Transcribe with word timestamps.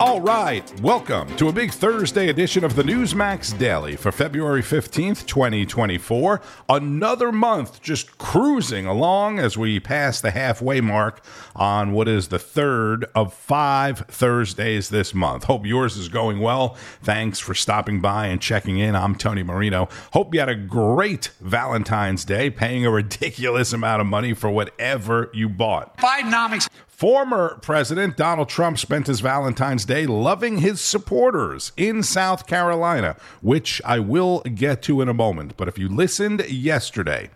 All 0.00 0.20
right, 0.20 0.80
welcome 0.80 1.34
to 1.38 1.48
a 1.48 1.52
big 1.52 1.72
Thursday 1.72 2.28
edition 2.28 2.62
of 2.62 2.76
the 2.76 2.84
Newsmax 2.84 3.58
Daily 3.58 3.96
for 3.96 4.12
February 4.12 4.62
15th, 4.62 5.26
2024. 5.26 6.40
Another 6.68 7.32
month 7.32 7.82
just 7.82 8.16
cruising 8.16 8.86
along 8.86 9.40
as 9.40 9.58
we 9.58 9.80
pass 9.80 10.20
the 10.20 10.30
halfway 10.30 10.80
mark 10.80 11.24
on 11.56 11.90
what 11.90 12.06
is 12.06 12.28
the 12.28 12.38
third 12.38 13.06
of 13.16 13.34
five 13.34 14.06
Thursdays 14.06 14.88
this 14.88 15.14
month. 15.14 15.44
Hope 15.44 15.66
yours 15.66 15.96
is 15.96 16.08
going 16.08 16.38
well. 16.38 16.76
Thanks 17.02 17.40
for 17.40 17.54
stopping 17.54 18.00
by 18.00 18.28
and 18.28 18.40
checking 18.40 18.78
in. 18.78 18.94
I'm 18.94 19.16
Tony 19.16 19.42
Marino. 19.42 19.88
Hope 20.12 20.32
you 20.32 20.38
had 20.38 20.48
a 20.48 20.54
great 20.54 21.30
Valentine's 21.40 22.24
Day, 22.24 22.50
paying 22.50 22.86
a 22.86 22.90
ridiculous 22.90 23.72
amount 23.72 24.00
of 24.00 24.06
money 24.06 24.32
for 24.32 24.48
whatever 24.48 25.28
you 25.34 25.48
bought. 25.48 25.96
Bidenomics. 25.98 26.68
Former 26.98 27.60
President 27.62 28.16
Donald 28.16 28.48
Trump 28.48 28.76
spent 28.76 29.06
his 29.06 29.20
Valentine's 29.20 29.84
Day 29.84 30.04
loving 30.04 30.58
his 30.58 30.80
supporters 30.80 31.70
in 31.76 32.02
South 32.02 32.48
Carolina, 32.48 33.14
which 33.40 33.80
I 33.84 34.00
will 34.00 34.40
get 34.40 34.82
to 34.82 35.00
in 35.00 35.08
a 35.08 35.14
moment. 35.14 35.56
But 35.56 35.68
if 35.68 35.78
you 35.78 35.88
listened 35.88 36.44
yesterday, 36.50 37.30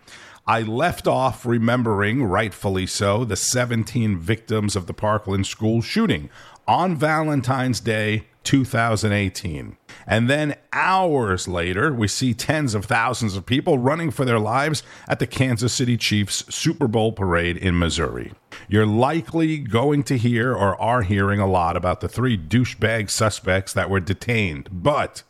I 0.45 0.63
left 0.63 1.07
off 1.07 1.45
remembering, 1.45 2.25
rightfully 2.25 2.85
so, 2.85 3.23
the 3.23 3.37
17 3.37 4.17
victims 4.17 4.75
of 4.75 4.85
the 4.85 4.93
Parkland 4.93 5.47
school 5.47 5.81
shooting 5.81 6.29
on 6.67 6.95
Valentine's 6.95 7.79
Day 7.79 8.25
2018. 8.43 9.77
And 10.05 10.29
then 10.29 10.55
hours 10.73 11.47
later, 11.47 11.93
we 11.93 12.07
see 12.07 12.33
tens 12.33 12.75
of 12.75 12.85
thousands 12.85 13.35
of 13.35 13.45
people 13.45 13.77
running 13.77 14.11
for 14.11 14.25
their 14.25 14.39
lives 14.39 14.83
at 15.07 15.19
the 15.19 15.27
Kansas 15.27 15.73
City 15.73 15.97
Chiefs 15.97 16.43
Super 16.53 16.87
Bowl 16.87 17.13
parade 17.13 17.57
in 17.57 17.79
Missouri. 17.79 18.33
You're 18.67 18.85
likely 18.85 19.57
going 19.57 20.03
to 20.03 20.17
hear 20.17 20.53
or 20.53 20.79
are 20.81 21.03
hearing 21.03 21.39
a 21.39 21.47
lot 21.47 21.77
about 21.77 22.01
the 22.01 22.09
three 22.09 22.37
douchebag 22.37 23.09
suspects 23.09 23.73
that 23.73 23.89
were 23.89 23.99
detained. 23.99 24.69
But, 24.71 25.23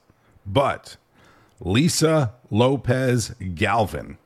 but, 0.46 0.98
Lisa 1.60 2.34
Lopez 2.50 3.34
Galvan, 3.56 4.18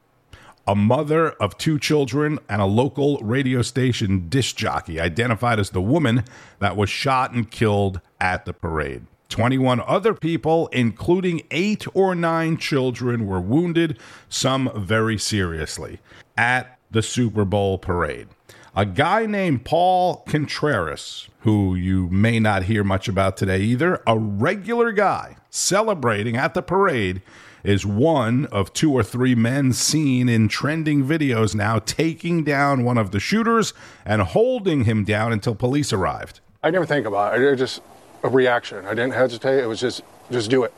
a 0.68 0.76
mother 0.76 1.32
of 1.32 1.58
two 1.58 1.80
children 1.80 2.38
and 2.50 2.62
a 2.62 2.66
local 2.66 3.18
radio 3.20 3.62
station 3.62 4.28
disc 4.28 4.56
jockey, 4.58 5.00
identified 5.00 5.60
as 5.60 5.70
the 5.70 5.82
woman 5.82 6.24
that 6.60 6.76
was 6.76 6.90
shot 6.90 7.32
and 7.32 7.50
killed 7.50 8.02
at 8.20 8.46
the 8.46 8.54
parade. 8.54 9.06
21 9.30 9.82
other 9.86 10.14
people, 10.14 10.68
including 10.68 11.42
eight 11.52 11.86
or 11.94 12.16
nine 12.16 12.58
children, 12.58 13.26
were 13.26 13.42
wounded, 13.42 13.98
some 14.30 14.70
very 14.76 15.18
seriously, 15.18 16.00
at 16.38 16.78
the 16.92 17.02
Super 17.02 17.46
Bowl 17.46 17.78
parade. 17.78 18.28
A 18.76 18.86
guy 18.86 19.26
named 19.26 19.66
Paul 19.66 20.18
Contreras, 20.28 21.30
who 21.40 21.76
you 21.76 22.08
may 22.10 22.40
not 22.40 22.64
hear 22.64 22.84
much 22.84 23.08
about 23.08 23.36
today 23.36 23.60
either, 23.60 24.02
a 24.06 24.18
regular 24.18 24.92
guy 24.92 25.38
celebrating 25.50 26.38
at 26.38 26.54
the 26.54 26.62
parade, 26.62 27.22
is 27.68 27.86
one 27.86 28.46
of 28.46 28.72
two 28.72 28.94
or 28.94 29.04
three 29.04 29.36
men 29.36 29.74
seen 29.74 30.30
in 30.30 30.48
trending 30.48 31.04
videos 31.04 31.54
now 31.54 31.80
taking 31.80 32.44
down 32.46 32.86
one 32.86 32.98
of 32.98 33.12
the 33.12 33.20
shooters 33.20 33.74
and 34.06 34.22
holding 34.22 34.86
him 34.86 35.04
down 35.04 35.34
until 35.34 35.54
police 35.54 35.92
arrived. 35.92 36.40
I 36.64 36.70
never 36.70 36.86
think 36.86 37.06
about 37.06 37.38
it. 37.38 37.44
It 37.44 37.56
just 37.58 37.82
a 38.24 38.30
reaction. 38.30 38.86
I 38.86 38.92
didn't 38.92 39.14
hesitate. 39.14 39.62
It 39.62 39.68
was 39.68 39.82
just, 39.82 40.02
just 40.32 40.50
do 40.50 40.64
it. 40.64 40.74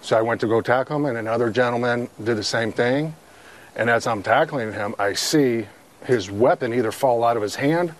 So 0.00 0.18
I 0.18 0.22
went 0.22 0.40
to 0.40 0.48
go 0.48 0.60
tackle 0.60 0.96
him, 0.96 1.04
and 1.04 1.16
another 1.16 1.50
gentleman 1.50 2.08
did 2.22 2.36
the 2.36 2.42
same 2.42 2.72
thing. 2.72 3.14
And 3.76 3.88
as 3.88 4.06
I'm 4.06 4.24
tackling 4.24 4.72
him, 4.72 4.96
I 4.98 5.12
see 5.12 5.68
his 6.04 6.30
weapon 6.30 6.74
either 6.74 6.90
fall 6.90 7.22
out 7.22 7.36
of 7.36 7.42
his 7.42 7.54
hand 7.54 7.94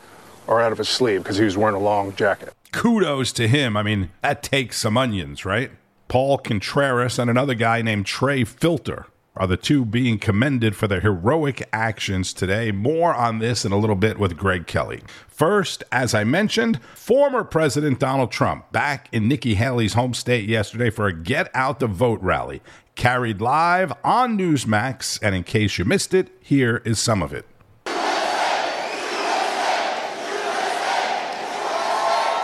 or 0.49 0.61
out 0.61 0.73
of 0.73 0.79
his 0.79 0.89
sleeve 0.89 1.23
because 1.23 1.37
he 1.37 1.45
was 1.45 1.57
wearing 1.57 1.77
a 1.77 1.81
long 1.81 2.17
jacket. 2.17 2.53
Kudos 2.73 3.33
to 3.35 3.47
him. 3.47 3.77
I 3.77 3.85
mean, 3.85 4.11
that 4.23 4.43
takes 4.43 4.81
some 4.81 4.99
onions, 4.99 5.45
right? 5.45 5.71
Paul 6.13 6.37
Contreras 6.37 7.19
and 7.19 7.31
another 7.31 7.55
guy 7.55 7.81
named 7.81 8.05
Trey 8.05 8.45
Filter 8.45 9.07
are 9.35 9.47
the 9.47 9.57
two 9.57 9.87
being 9.87 10.19
commended 10.19 10.77
for 10.77 10.87
their 10.87 11.01
heroic 11.01 11.67
actions 11.73 12.35
today. 12.35 12.71
More 12.71 13.15
on 13.15 13.39
this 13.39 13.65
in 13.65 13.73
a 13.73 13.79
little 13.79 13.97
bit 13.97 14.19
with 14.19 14.37
Greg 14.37 14.67
Kelly. 14.67 15.01
First, 15.27 15.83
as 15.91 16.15
I 16.15 16.25
mentioned, 16.25 16.83
former 16.95 17.45
President 17.45 17.99
Donald 17.99 18.31
Trump 18.31 18.71
back 18.73 19.09
in 19.11 19.27
Nikki 19.27 19.55
Haley's 19.55 19.95
home 19.95 20.13
state 20.13 20.47
yesterday 20.47 20.91
for 20.91 21.07
a 21.07 21.15
Get 21.15 21.51
Out 21.55 21.81
the 21.81 21.87
Vote 21.87 22.21
rally. 22.21 22.61
Carried 22.95 23.41
live 23.41 23.95
on 24.05 24.37
Newsmax, 24.37 25.19
and 25.23 25.35
in 25.35 25.45
case 25.45 25.79
you 25.79 25.87
missed 25.87 26.13
it, 26.13 26.29
here 26.43 26.83
is 26.85 26.99
some 26.99 27.23
of 27.23 27.33
it. 27.33 27.47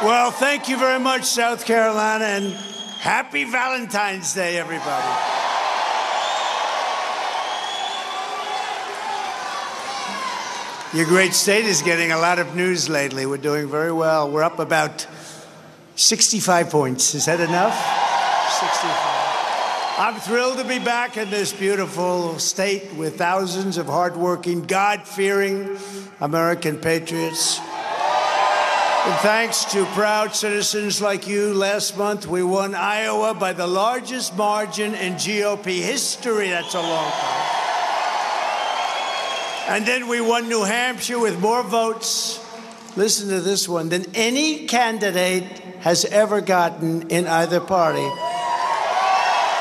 Well, 0.00 0.30
thank 0.30 0.70
you 0.70 0.78
very 0.78 1.00
much, 1.00 1.24
South 1.24 1.66
Carolina, 1.66 2.24
and 2.24 2.77
happy 2.98 3.44
Valentine's 3.44 4.34
Day, 4.34 4.58
everybody. 4.58 5.06
Your 10.96 11.06
great 11.06 11.34
state 11.34 11.64
is 11.64 11.82
getting 11.82 12.12
a 12.12 12.18
lot 12.18 12.38
of 12.38 12.56
news 12.56 12.88
lately. 12.88 13.26
We're 13.26 13.36
doing 13.36 13.68
very 13.68 13.92
well. 13.92 14.30
We're 14.30 14.42
up 14.42 14.58
about 14.58 15.06
65 15.96 16.70
points. 16.70 17.14
Is 17.14 17.26
that 17.26 17.40
enough? 17.40 17.74
65. 18.58 19.18
I'm 19.98 20.20
thrilled 20.20 20.58
to 20.58 20.64
be 20.64 20.78
back 20.78 21.16
in 21.16 21.28
this 21.28 21.52
beautiful 21.52 22.38
state 22.38 22.94
with 22.94 23.18
thousands 23.18 23.78
of 23.78 23.86
hardworking, 23.86 24.62
God 24.62 25.06
fearing 25.06 25.78
American 26.20 26.78
patriots. 26.78 27.60
And 29.06 29.14
thanks 29.20 29.64
to 29.66 29.84
proud 29.86 30.34
citizens 30.34 31.00
like 31.00 31.26
you, 31.26 31.54
last 31.54 31.96
month 31.96 32.26
we 32.26 32.42
won 32.42 32.74
Iowa 32.74 33.32
by 33.32 33.52
the 33.52 33.66
largest 33.66 34.36
margin 34.36 34.94
in 34.94 35.14
GOP 35.14 35.80
history. 35.80 36.50
That's 36.50 36.74
a 36.74 36.80
long 36.80 37.10
time. 37.10 37.58
And 39.68 39.86
then 39.86 40.08
we 40.08 40.20
won 40.20 40.48
New 40.48 40.64
Hampshire 40.64 41.18
with 41.18 41.38
more 41.40 41.62
votes, 41.62 42.40
listen 42.96 43.28
to 43.28 43.40
this 43.40 43.68
one, 43.68 43.88
than 43.88 44.04
any 44.14 44.66
candidate 44.66 45.44
has 45.80 46.04
ever 46.06 46.40
gotten 46.40 47.08
in 47.08 47.26
either 47.26 47.60
party. 47.60 48.08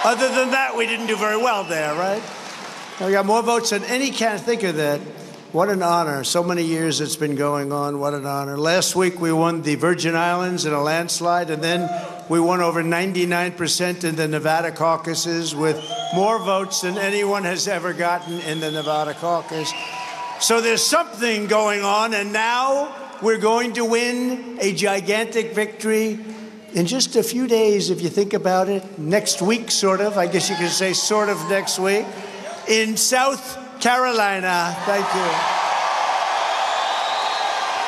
Other 0.04 0.30
than 0.30 0.52
that, 0.52 0.75
we 0.78 0.88
didn't 0.88 1.08
do 1.08 1.18
very 1.18 1.38
well 1.38 1.64
there, 1.64 1.94
right? 1.96 2.24
We 3.00 3.12
got 3.12 3.25
more 3.25 3.44
votes 3.44 3.69
than 3.72 3.84
any 3.84 4.12
candidate. 4.12 4.46
Think 4.46 4.64
of 4.64 4.75
that. 4.78 5.02
What 5.53 5.69
an 5.69 5.81
honor. 5.81 6.25
So 6.25 6.44
many 6.44 6.63
years 6.63 7.00
it's 7.00 7.16
been 7.16 7.38
going 7.38 7.72
on. 7.72 8.02
What 8.02 8.13
an 8.13 8.25
honor. 8.25 8.58
Last 8.58 8.97
week 8.97 9.22
we 9.22 9.31
won 9.31 9.62
the 9.62 9.75
Virgin 9.75 10.13
Islands 10.13 10.66
in 10.66 10.74
a 10.74 10.81
landslide, 10.81 11.50
and 11.50 11.63
then 11.63 11.90
we 12.28 12.38
won 12.41 12.59
over 12.59 12.84
99% 12.84 14.03
in 14.03 14.18
the 14.18 14.28
Nevada 14.28 14.74
caucuses 14.74 15.56
with 15.56 15.81
more 16.13 16.38
votes 16.38 16.81
than 16.81 16.97
anyone 16.97 17.46
has 17.46 17.66
ever 17.69 17.94
gotten 17.94 18.41
in 18.41 18.59
the 18.59 18.69
Nevada 18.69 19.13
caucus. 19.13 19.72
So 20.41 20.59
there's 20.59 20.86
something 20.86 21.47
going 21.47 21.81
on, 21.81 22.13
and 22.13 22.34
now 22.34 22.94
we're 23.22 23.40
going 23.40 23.72
to 23.74 23.86
win 23.86 24.57
a 24.59 24.74
gigantic 24.74 25.56
victory 25.56 26.19
in 26.74 26.86
just 26.86 27.16
a 27.16 27.24
few 27.24 27.47
days, 27.47 27.90
if 27.90 28.02
you 28.02 28.09
think 28.09 28.34
about 28.34 28.68
it. 28.68 29.00
Next 29.00 29.41
week, 29.41 29.72
sort 29.72 30.02
of. 30.02 30.18
I 30.18 30.28
guess 30.28 30.50
you 30.50 30.57
could 30.57 30.72
say 30.72 30.91
sort 30.91 31.30
of 31.30 31.38
next 31.50 31.80
week. 31.80 32.06
In 32.68 32.97
South 32.97 33.63
Carolina. 33.79 34.75
Thank 34.85 35.05
you. 35.15 35.57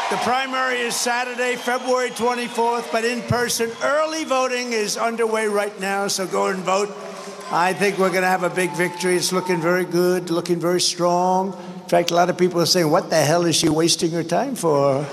The 0.10 0.18
primary 0.24 0.80
is 0.80 0.96
Saturday, 0.96 1.56
February 1.56 2.10
24th, 2.10 2.92
but 2.92 3.06
in 3.06 3.22
person. 3.24 3.70
Early 3.84 4.24
voting 4.24 4.74
is 4.74 4.98
underway 4.98 5.46
right 5.46 5.80
now, 5.80 6.08
so 6.08 6.26
go 6.26 6.48
and 6.48 6.60
vote. 6.64 6.90
I 7.52 7.74
think 7.74 7.98
we're 8.00 8.10
going 8.10 8.24
to 8.24 8.28
have 8.28 8.44
a 8.44 8.50
big 8.50 8.72
victory. 8.72 9.16
It's 9.16 9.32
looking 9.32 9.62
very 9.62 9.86
good, 9.86 10.32
looking 10.32 10.60
very 10.60 10.82
strong. 10.82 11.54
In 11.54 11.90
fact, 11.90 12.12
a 12.12 12.16
lot 12.16 12.30
of 12.30 12.38
people 12.38 12.60
are 12.60 12.66
saying, 12.66 12.90
What 12.90 13.10
the 13.10 13.18
hell 13.18 13.46
is 13.46 13.56
she 13.56 13.70
wasting 13.70 14.12
her 14.12 14.24
time 14.24 14.56
for? 14.56 15.06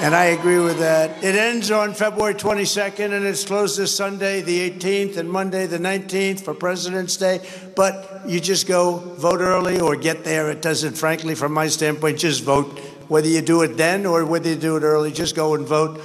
And 0.00 0.14
I 0.14 0.26
agree 0.26 0.60
with 0.60 0.78
that. 0.78 1.24
It 1.24 1.34
ends 1.34 1.72
on 1.72 1.92
February 1.92 2.34
22nd 2.34 3.12
and 3.12 3.26
it's 3.26 3.44
closed 3.44 3.76
this 3.76 3.94
Sunday, 3.94 4.42
the 4.42 4.70
18th, 4.70 5.16
and 5.16 5.28
Monday, 5.28 5.66
the 5.66 5.78
19th 5.78 6.40
for 6.42 6.54
President's 6.54 7.16
Day. 7.16 7.44
But 7.74 8.22
you 8.24 8.38
just 8.38 8.68
go 8.68 8.98
vote 8.98 9.40
early 9.40 9.80
or 9.80 9.96
get 9.96 10.22
there. 10.22 10.52
It 10.52 10.62
doesn't, 10.62 10.96
frankly, 10.96 11.34
from 11.34 11.52
my 11.52 11.66
standpoint, 11.66 12.20
just 12.20 12.44
vote. 12.44 12.78
Whether 13.08 13.26
you 13.26 13.40
do 13.40 13.62
it 13.62 13.76
then 13.76 14.06
or 14.06 14.24
whether 14.24 14.50
you 14.50 14.54
do 14.54 14.76
it 14.76 14.84
early, 14.84 15.10
just 15.10 15.34
go 15.34 15.54
and 15.54 15.66
vote. 15.66 16.00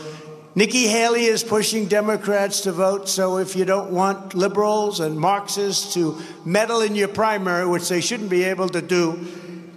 Nikki 0.56 0.88
Haley 0.88 1.26
is 1.26 1.44
pushing 1.44 1.88
Democrats 1.88 2.62
to 2.62 2.72
vote, 2.72 3.08
so 3.08 3.38
if 3.38 3.56
you 3.56 3.64
don't 3.64 3.92
want 3.92 4.34
liberals 4.34 5.02
and 5.02 5.20
Marxists 5.20 5.94
to 5.94 6.20
meddle 6.46 6.82
in 6.82 6.96
your 6.96 7.10
primary, 7.10 7.68
which 7.68 7.90
they 7.90 8.02
shouldn't 8.02 8.32
be 8.32 8.44
able 8.44 8.70
to 8.70 8.82
do, 8.82 9.28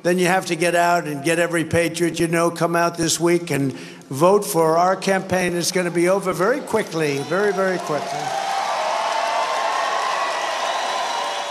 then 0.06 0.20
you 0.20 0.26
have 0.26 0.46
to 0.46 0.54
get 0.54 0.76
out 0.76 1.08
and 1.08 1.24
get 1.24 1.40
every 1.40 1.64
patriot 1.64 2.20
you 2.20 2.28
know 2.28 2.48
come 2.48 2.76
out 2.76 2.96
this 2.96 3.18
week 3.18 3.50
and 3.50 3.76
vote 4.08 4.44
for 4.44 4.76
our 4.76 4.96
campaign. 4.96 5.54
is 5.54 5.72
going 5.72 5.86
to 5.86 5.90
be 5.90 6.08
over 6.08 6.32
very 6.32 6.60
quickly, 6.60 7.18
very, 7.24 7.52
very 7.52 7.78
quickly. 7.78 8.20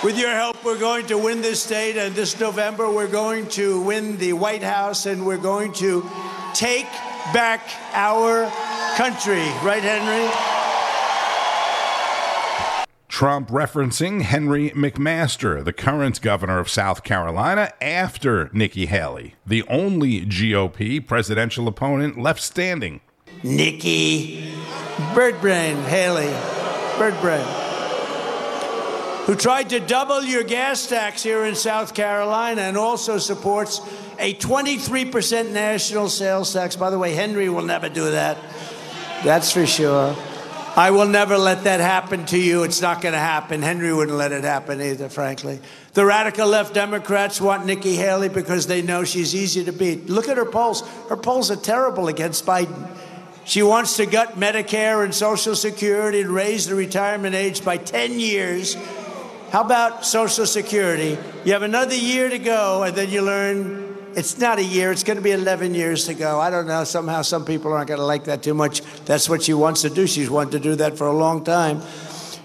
With 0.03 0.19
your 0.19 0.31
help, 0.31 0.63
we're 0.63 0.79
going 0.79 1.07
to 1.07 1.17
win 1.17 1.41
this 1.41 1.63
state, 1.63 1.97
and 1.97 2.13
this 2.13 2.39
November, 2.39 2.89
we're 2.91 3.07
going 3.07 3.47
to 3.49 3.81
win 3.81 4.17
the 4.17 4.33
White 4.33 4.61
House, 4.61 5.07
and 5.07 5.25
we're 5.25 5.37
going 5.37 5.73
to 5.73 6.07
take 6.53 6.89
back 7.33 7.67
our 7.93 8.49
country. 8.95 9.43
Right, 9.63 9.81
Henry? 9.81 10.54
Trump 13.15 13.47
referencing 13.47 14.23
Henry 14.23 14.71
McMaster, 14.71 15.63
the 15.63 15.71
current 15.71 16.21
governor 16.21 16.59
of 16.59 16.69
South 16.69 17.05
Carolina, 17.05 17.71
after 17.79 18.49
Nikki 18.51 18.87
Haley, 18.87 19.35
the 19.47 19.63
only 19.69 20.25
GOP 20.25 20.99
presidential 21.07 21.69
opponent 21.69 22.19
left 22.19 22.41
standing. 22.41 22.99
Nikki 23.41 24.51
Birdbrain 25.13 25.81
Haley, 25.85 26.27
Birdbrain, 26.97 27.45
who 29.27 29.35
tried 29.35 29.69
to 29.69 29.79
double 29.79 30.21
your 30.21 30.43
gas 30.43 30.85
tax 30.85 31.23
here 31.23 31.45
in 31.45 31.55
South 31.55 31.93
Carolina 31.93 32.63
and 32.63 32.75
also 32.75 33.17
supports 33.17 33.79
a 34.19 34.33
23% 34.33 35.53
national 35.53 36.09
sales 36.09 36.51
tax. 36.51 36.75
By 36.75 36.89
the 36.89 36.99
way, 36.99 37.13
Henry 37.13 37.47
will 37.47 37.63
never 37.63 37.87
do 37.87 38.11
that. 38.11 38.37
That's 39.23 39.53
for 39.53 39.65
sure. 39.65 40.13
I 40.77 40.91
will 40.91 41.07
never 41.07 41.37
let 41.37 41.63
that 41.63 41.79
happen 41.79 42.25
to 42.25 42.37
you. 42.37 42.63
It's 42.63 42.81
not 42.81 43.01
going 43.01 43.13
to 43.13 43.19
happen. 43.19 43.61
Henry 43.61 43.93
wouldn't 43.93 44.17
let 44.17 44.33
it 44.33 44.43
happen 44.43 44.81
either, 44.81 45.07
frankly. 45.07 45.61
The 45.93 46.05
radical 46.05 46.47
left 46.47 46.73
Democrats 46.73 47.39
want 47.39 47.65
Nikki 47.65 47.95
Haley 47.95 48.27
because 48.27 48.67
they 48.67 48.81
know 48.81 49.05
she's 49.05 49.33
easy 49.33 49.63
to 49.63 49.71
beat. 49.71 50.09
Look 50.09 50.27
at 50.27 50.35
her 50.35 50.45
polls. 50.45 50.85
Her 51.07 51.15
polls 51.15 51.49
are 51.49 51.55
terrible 51.55 52.09
against 52.09 52.45
Biden. 52.45 52.89
She 53.45 53.63
wants 53.63 53.95
to 53.97 54.05
gut 54.05 54.37
Medicare 54.37 55.05
and 55.05 55.15
Social 55.15 55.55
Security 55.55 56.19
and 56.19 56.29
raise 56.29 56.67
the 56.67 56.75
retirement 56.75 57.35
age 57.35 57.63
by 57.63 57.77
10 57.77 58.19
years. 58.19 58.75
How 59.51 59.61
about 59.61 60.05
Social 60.05 60.45
Security? 60.45 61.17
You 61.45 61.53
have 61.53 61.61
another 61.61 61.95
year 61.95 62.27
to 62.27 62.39
go, 62.39 62.83
and 62.83 62.93
then 62.93 63.09
you 63.11 63.21
learn 63.21 63.84
it's 64.15 64.37
not 64.37 64.59
a 64.59 64.63
year, 64.63 64.91
it's 64.91 65.03
going 65.03 65.17
to 65.17 65.23
be 65.23 65.31
11 65.31 65.73
years 65.73 66.05
to 66.05 66.13
go. 66.13 66.39
I 66.39 66.49
don't 66.49 66.67
know. 66.67 66.83
Somehow, 66.83 67.21
some 67.21 67.43
people 67.43 67.73
aren't 67.73 67.89
going 67.89 67.99
to 67.99 68.05
like 68.05 68.25
that 68.25 68.41
too 68.41 68.53
much. 68.53 68.81
That's 69.05 69.27
what 69.27 69.43
she 69.43 69.53
wants 69.53 69.81
to 69.81 69.89
do. 69.89 70.07
She's 70.07 70.29
wanted 70.29 70.51
to 70.51 70.59
do 70.59 70.75
that 70.75 70.97
for 70.97 71.07
a 71.07 71.13
long 71.13 71.43
time. 71.43 71.81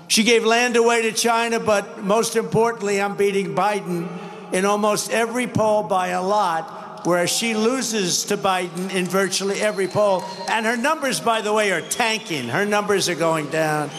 She 0.08 0.24
gave 0.24 0.44
land 0.44 0.76
away 0.76 1.02
to 1.02 1.12
China, 1.12 1.60
but 1.60 2.02
most 2.02 2.34
importantly, 2.34 3.00
I'm 3.00 3.16
beating 3.16 3.54
Biden 3.54 4.08
in 4.52 4.64
almost 4.64 5.12
every 5.12 5.46
poll 5.46 5.84
by 5.84 6.08
a 6.08 6.22
lot, 6.22 7.06
whereas 7.06 7.30
she 7.30 7.54
loses 7.54 8.24
to 8.24 8.36
Biden 8.36 8.92
in 8.92 9.06
virtually 9.06 9.60
every 9.60 9.86
poll. 9.86 10.24
And 10.48 10.66
her 10.66 10.76
numbers, 10.76 11.20
by 11.20 11.40
the 11.40 11.52
way, 11.52 11.70
are 11.70 11.80
tanking. 11.80 12.48
Her 12.48 12.66
numbers 12.66 13.08
are 13.08 13.14
going 13.14 13.48
down. 13.50 13.90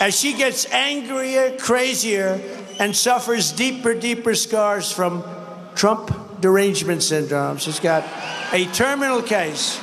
As 0.00 0.16
she 0.16 0.34
gets 0.34 0.70
angrier, 0.70 1.56
crazier, 1.56 2.40
and 2.78 2.94
suffers 2.94 3.50
deeper, 3.50 3.94
deeper 3.94 4.36
scars 4.36 4.92
from 4.92 5.24
Trump 5.74 6.27
derangement 6.40 7.02
syndrome. 7.02 7.58
She's 7.58 7.80
got 7.80 8.04
a 8.52 8.66
terminal 8.66 9.22
case. 9.22 9.80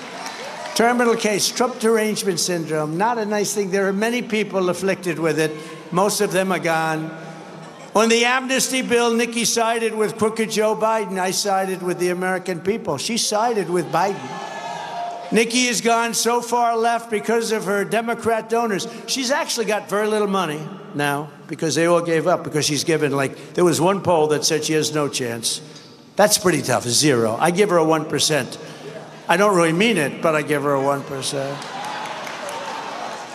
Terminal 0.76 1.16
case, 1.16 1.50
Trump 1.50 1.80
derangement 1.80 2.40
syndrome. 2.40 2.98
Not 2.98 3.18
a 3.18 3.26
nice 3.26 3.54
thing. 3.54 3.72
There 3.72 3.88
are 3.88 3.94
many 3.94 4.22
people 4.22 4.70
afflicted 4.70 5.20
with 5.20 5.40
it. 5.40 5.52
Most 5.92 6.20
of 6.20 6.32
them 6.34 6.52
are 6.52 6.60
gone. 6.60 7.16
On 7.96 8.10
the 8.10 8.26
amnesty 8.26 8.82
bill, 8.82 9.14
Nikki 9.14 9.46
sided 9.46 9.96
with 9.96 10.18
crooked 10.18 10.52
Joe 10.52 10.76
Biden. 10.76 11.18
I 11.18 11.32
sided 11.32 11.82
with 11.82 11.98
the 11.98 12.10
American 12.10 12.60
people. 12.60 12.98
She 12.98 13.18
sided 13.18 13.70
with 13.70 13.86
Biden. 13.86 14.20
Nikki 15.32 15.68
has 15.68 15.80
gone 15.80 16.14
so 16.14 16.42
far 16.42 16.78
left 16.78 17.10
because 17.10 17.54
of 17.54 17.64
her 17.66 17.86
Democrat 17.86 18.50
donors. 18.50 18.86
She's 19.08 19.32
actually 19.32 19.66
got 19.66 19.90
very 19.90 20.08
little 20.08 20.28
money 20.28 20.60
now 20.94 21.30
because 21.48 21.76
they 21.76 21.86
all 21.86 22.02
gave 22.02 22.28
up 22.28 22.44
because 22.44 22.66
she's 22.66 22.84
given, 22.84 23.14
like, 23.14 23.54
there 23.54 23.64
was 23.64 23.80
one 23.80 24.02
poll 24.02 24.28
that 24.28 24.44
said 24.44 24.66
she 24.66 24.74
has 24.74 24.94
no 24.94 25.08
chance. 25.08 25.62
That's 26.16 26.38
pretty 26.38 26.62
tough, 26.62 26.84
zero. 26.84 27.36
I 27.40 27.52
give 27.52 27.70
her 27.70 27.78
a 27.78 27.84
1%. 27.84 28.58
I 29.28 29.38
don't 29.38 29.56
really 29.56 29.74
mean 29.74 29.98
it, 29.98 30.22
but 30.22 30.36
I 30.36 30.42
give 30.42 30.64
her 30.64 30.76
a 30.76 30.80
1%. 30.80 31.76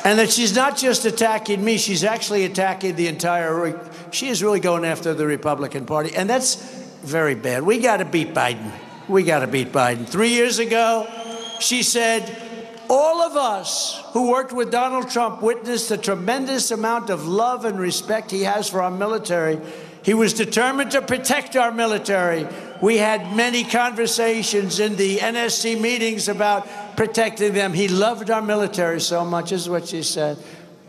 And 0.05 0.19
that 0.19 0.31
she's 0.31 0.55
not 0.55 0.79
just 0.79 1.05
attacking 1.05 1.63
me, 1.63 1.77
she's 1.77 2.05
actually 2.05 2.45
attacking 2.47 2.97
the 2.97 3.07
entire. 3.07 3.79
She 4.13 4.29
is 4.29 4.43
really 4.43 4.61
going 4.61 4.85
after 4.85 5.13
the 5.13 5.27
Republican 5.27 5.85
Party. 5.85 6.15
And 6.17 6.29
that's 6.29 6.55
very 7.03 7.35
bad. 7.35 7.65
We 7.65 7.79
got 7.79 7.99
to 7.99 8.07
beat 8.07 8.33
Biden. 8.33 8.73
We 9.09 9.25
got 9.25 9.41
to 9.41 9.47
beat 9.47 9.73
Biden. 9.73 10.07
Three 10.07 10.31
years 10.31 10.59
ago, 10.59 11.07
she 11.61 11.83
said, 11.83 12.35
all 12.89 13.21
of 13.23 13.37
us 13.37 14.03
who 14.13 14.31
worked 14.31 14.53
with 14.53 14.71
Donald 14.71 15.11
Trump 15.11 15.43
witnessed 15.43 15.91
the 15.91 15.99
tremendous 15.99 16.71
amount 16.71 17.11
of 17.11 17.29
love 17.29 17.65
and 17.65 17.79
respect 17.79 18.31
he 18.31 18.43
has 18.43 18.69
for 18.69 18.83
our 18.83 18.91
military. 18.91 19.61
He 20.03 20.15
was 20.15 20.33
determined 20.33 20.93
to 20.93 21.03
protect 21.03 21.57
our 21.57 21.71
military. 21.71 22.47
We 22.81 22.97
had 22.97 23.37
many 23.37 23.65
conversations 23.65 24.81
in 24.81 24.97
the 24.97 25.19
NSC 25.19 25.79
meetings 25.79 26.29
about 26.29 26.67
protecting 26.97 27.53
them. 27.53 27.75
He 27.75 27.89
loved 27.89 28.31
our 28.31 28.41
military 28.41 29.01
so 29.01 29.25
much, 29.25 29.53
is 29.53 29.69
what 29.69 29.89
she 29.89 30.03
said. 30.03 30.39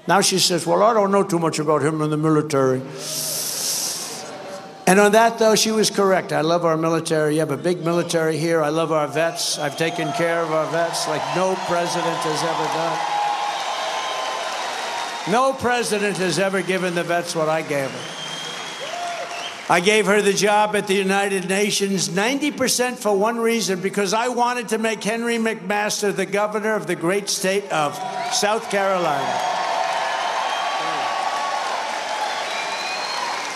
Now 0.07 0.21
she 0.21 0.39
says, 0.39 0.65
Well, 0.65 0.81
I 0.81 0.93
don't 0.93 1.11
know 1.11 1.23
too 1.23 1.39
much 1.39 1.59
about 1.59 1.83
him 1.83 2.01
and 2.01 2.11
the 2.11 2.17
military. 2.17 2.81
And 4.87 4.99
on 4.99 5.11
that, 5.11 5.37
though, 5.39 5.55
she 5.55 5.71
was 5.71 5.89
correct. 5.89 6.33
I 6.33 6.41
love 6.41 6.65
our 6.65 6.75
military. 6.75 7.35
You 7.35 7.39
have 7.41 7.51
a 7.51 7.57
big 7.57 7.85
military 7.85 8.37
here. 8.37 8.61
I 8.61 8.69
love 8.69 8.91
our 8.91 9.07
vets. 9.07 9.59
I've 9.59 9.77
taken 9.77 10.11
care 10.13 10.41
of 10.41 10.51
our 10.51 10.69
vets 10.71 11.07
like 11.07 11.21
no 11.35 11.55
president 11.67 12.17
has 12.17 12.43
ever 12.43 12.65
done. 12.73 12.99
No 15.31 15.53
president 15.53 16.17
has 16.17 16.39
ever 16.39 16.61
given 16.61 16.95
the 16.95 17.03
vets 17.03 17.35
what 17.35 17.47
I 17.47 17.61
gave 17.61 17.91
them. 17.91 18.20
I 19.69 19.79
gave 19.79 20.05
her 20.07 20.21
the 20.21 20.33
job 20.33 20.75
at 20.75 20.87
the 20.87 20.95
United 20.95 21.47
Nations 21.47 22.09
90% 22.09 22.97
for 22.97 23.15
one 23.15 23.37
reason 23.39 23.79
because 23.79 24.13
I 24.13 24.27
wanted 24.27 24.69
to 24.69 24.77
make 24.77 25.03
Henry 25.03 25.37
McMaster 25.37 26.13
the 26.13 26.25
governor 26.25 26.75
of 26.75 26.87
the 26.87 26.95
great 26.95 27.29
state 27.29 27.71
of 27.71 27.95
South 28.33 28.69
Carolina. 28.69 29.51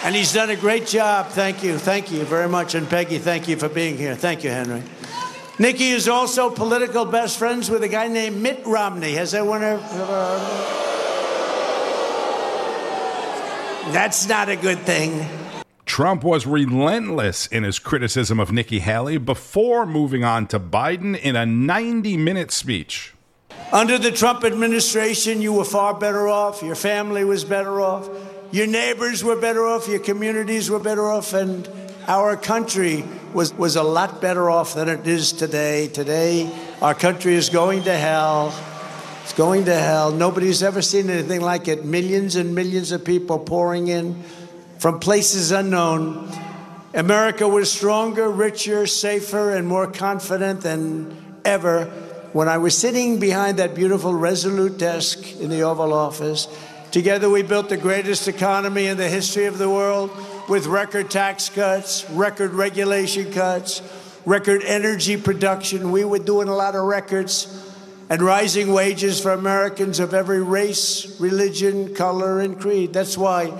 And 0.05 0.15
he's 0.15 0.31
done 0.31 0.51
a 0.51 0.55
great 0.55 0.85
job. 0.85 1.29
Thank 1.29 1.63
you. 1.63 1.79
Thank 1.79 2.11
you 2.11 2.23
very 2.25 2.47
much. 2.47 2.75
And 2.75 2.87
Peggy, 2.87 3.17
thank 3.17 3.47
you 3.47 3.57
for 3.57 3.67
being 3.67 3.97
here. 3.97 4.15
Thank 4.15 4.43
you, 4.43 4.51
Henry. 4.51 4.83
Nikki 5.57 5.89
is 5.89 6.07
also 6.07 6.49
political 6.49 7.05
best 7.05 7.39
friends 7.39 7.69
with 7.69 7.81
a 7.81 7.87
guy 7.87 8.07
named 8.07 8.41
Mitt 8.41 8.63
Romney. 8.65 9.13
Has 9.13 9.33
anyone 9.33 9.63
ever 9.63 9.81
heard? 9.81 10.83
That's 13.93 14.27
not 14.27 14.49
a 14.49 14.55
good 14.55 14.79
thing. 14.79 15.44
Trump 15.95 16.25
was 16.25 16.45
relentless 16.45 17.47
in 17.47 17.63
his 17.63 17.79
criticism 17.79 18.37
of 18.37 18.51
Nikki 18.51 18.79
Haley 18.79 19.17
before 19.17 19.85
moving 19.85 20.25
on 20.25 20.45
to 20.47 20.59
Biden 20.59 21.17
in 21.17 21.37
a 21.37 21.45
90 21.45 22.17
minute 22.17 22.51
speech. 22.51 23.13
Under 23.71 23.97
the 23.97 24.11
Trump 24.11 24.43
administration, 24.43 25.41
you 25.41 25.53
were 25.53 25.63
far 25.63 25.93
better 25.93 26.27
off. 26.27 26.61
Your 26.61 26.75
family 26.75 27.23
was 27.23 27.45
better 27.45 27.79
off. 27.79 28.09
Your 28.51 28.67
neighbors 28.67 29.23
were 29.23 29.37
better 29.37 29.65
off. 29.65 29.87
Your 29.87 29.99
communities 29.99 30.69
were 30.69 30.79
better 30.79 31.09
off. 31.09 31.33
And 31.33 31.65
our 32.09 32.35
country 32.35 33.05
was, 33.33 33.53
was 33.53 33.77
a 33.77 33.83
lot 33.83 34.19
better 34.19 34.49
off 34.49 34.73
than 34.73 34.89
it 34.89 35.07
is 35.07 35.31
today. 35.31 35.87
Today, 35.87 36.53
our 36.81 36.93
country 36.93 37.35
is 37.35 37.47
going 37.47 37.83
to 37.83 37.95
hell. 37.95 38.53
It's 39.23 39.31
going 39.31 39.63
to 39.63 39.73
hell. 39.73 40.11
Nobody's 40.11 40.61
ever 40.61 40.81
seen 40.81 41.09
anything 41.09 41.39
like 41.39 41.69
it. 41.69 41.85
Millions 41.85 42.35
and 42.35 42.53
millions 42.53 42.91
of 42.91 43.05
people 43.05 43.39
pouring 43.39 43.87
in 43.87 44.21
from 44.85 44.99
places 44.99 45.49
unknown. 45.49 46.29
America 46.93 47.47
was 47.47 47.71
stronger, 47.71 48.29
richer, 48.29 48.85
safer, 48.85 49.55
and 49.55 49.67
more 49.67 49.87
confident 49.87 50.61
than 50.61 51.39
ever 51.43 51.85
when 52.33 52.47
I 52.47 52.59
was 52.59 52.77
sitting 52.77 53.19
behind 53.19 53.57
that 53.57 53.73
beautiful 53.73 54.13
Resolute 54.13 54.77
desk 54.77 55.39
in 55.39 55.49
the 55.49 55.63
Oval 55.63 55.91
Office. 55.91 56.47
Together, 56.91 57.31
we 57.31 57.41
built 57.41 57.69
the 57.69 57.77
greatest 57.77 58.27
economy 58.27 58.85
in 58.85 58.97
the 58.97 59.09
history 59.09 59.45
of 59.45 59.57
the 59.57 59.67
world 59.67 60.11
with 60.47 60.67
record 60.67 61.09
tax 61.09 61.49
cuts, 61.49 62.07
record 62.11 62.51
regulation 62.51 63.33
cuts, 63.33 63.81
record 64.23 64.61
energy 64.63 65.17
production. 65.17 65.91
We 65.91 66.05
were 66.05 66.19
doing 66.19 66.47
a 66.47 66.55
lot 66.55 66.75
of 66.75 66.83
records 66.83 67.47
and 68.11 68.21
rising 68.21 68.71
wages 68.71 69.19
for 69.19 69.31
Americans 69.31 69.99
of 69.99 70.13
every 70.13 70.43
race, 70.43 71.19
religion, 71.19 71.95
color, 71.95 72.39
and 72.39 72.61
creed. 72.61 72.93
That's 72.93 73.17
why 73.17 73.51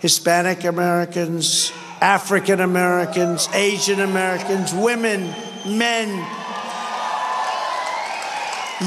Hispanic 0.00 0.64
Americans, 0.64 1.72
African 2.00 2.60
Americans, 2.60 3.48
Asian 3.52 4.00
Americans, 4.00 4.72
women, 4.72 5.32
men, 5.66 6.08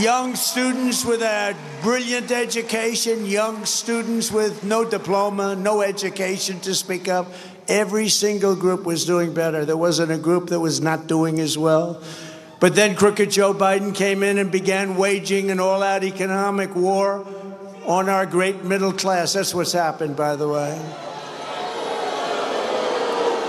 young 0.02 0.36
students 0.36 1.06
with 1.06 1.22
a 1.22 1.56
brilliant 1.84 2.32
education, 2.32 3.28
young 3.28 3.64
students 3.66 4.32
with 4.32 4.64
no 4.64 4.84
diploma, 4.84 5.56
no 5.56 5.84
education 5.84 6.60
to 6.62 6.74
speak 6.74 7.08
of. 7.08 7.28
Every 7.68 8.10
single 8.10 8.56
group 8.56 8.84
was 8.84 9.06
doing 9.06 9.36
better. 9.36 9.66
There 9.66 9.78
wasn't 9.78 10.12
a 10.12 10.18
group 10.18 10.50
that 10.50 10.60
was 10.60 10.82
not 10.82 11.06
doing 11.06 11.40
as 11.40 11.58
well. 11.58 12.02
But 12.60 12.74
then 12.74 12.96
crooked 12.96 13.30
Joe 13.30 13.54
Biden 13.54 13.94
came 13.94 14.24
in 14.24 14.40
and 14.40 14.52
began 14.52 14.96
waging 14.96 15.52
an 15.52 15.60
all 15.60 15.84
out 15.84 16.04
economic 16.04 16.76
war 16.76 17.26
on 17.86 18.10
our 18.10 18.26
great 18.26 18.64
middle 18.64 18.94
class. 18.94 19.34
That's 19.34 19.54
what's 19.54 19.74
happened, 19.74 20.16
by 20.16 20.36
the 20.36 20.48
way. 20.48 20.78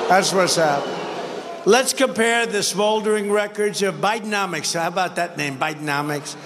That's 0.08 0.32
what's 0.32 0.56
happened. 0.56 0.92
Let's 1.66 1.92
compare 1.92 2.46
the 2.46 2.62
smoldering 2.62 3.32
records 3.32 3.82
of 3.82 3.96
Bidenomics. 3.96 4.78
How 4.78 4.88
about 4.88 5.16
that 5.16 5.36
name, 5.36 5.58
Bidenomics? 5.58 6.36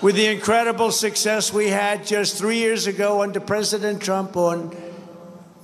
with 0.00 0.14
the 0.14 0.26
incredible 0.26 0.92
success 0.92 1.52
we 1.52 1.68
had 1.68 2.06
just 2.06 2.36
three 2.36 2.58
years 2.58 2.86
ago 2.86 3.22
under 3.22 3.40
President 3.40 4.00
Trump 4.00 4.36
on 4.36 4.70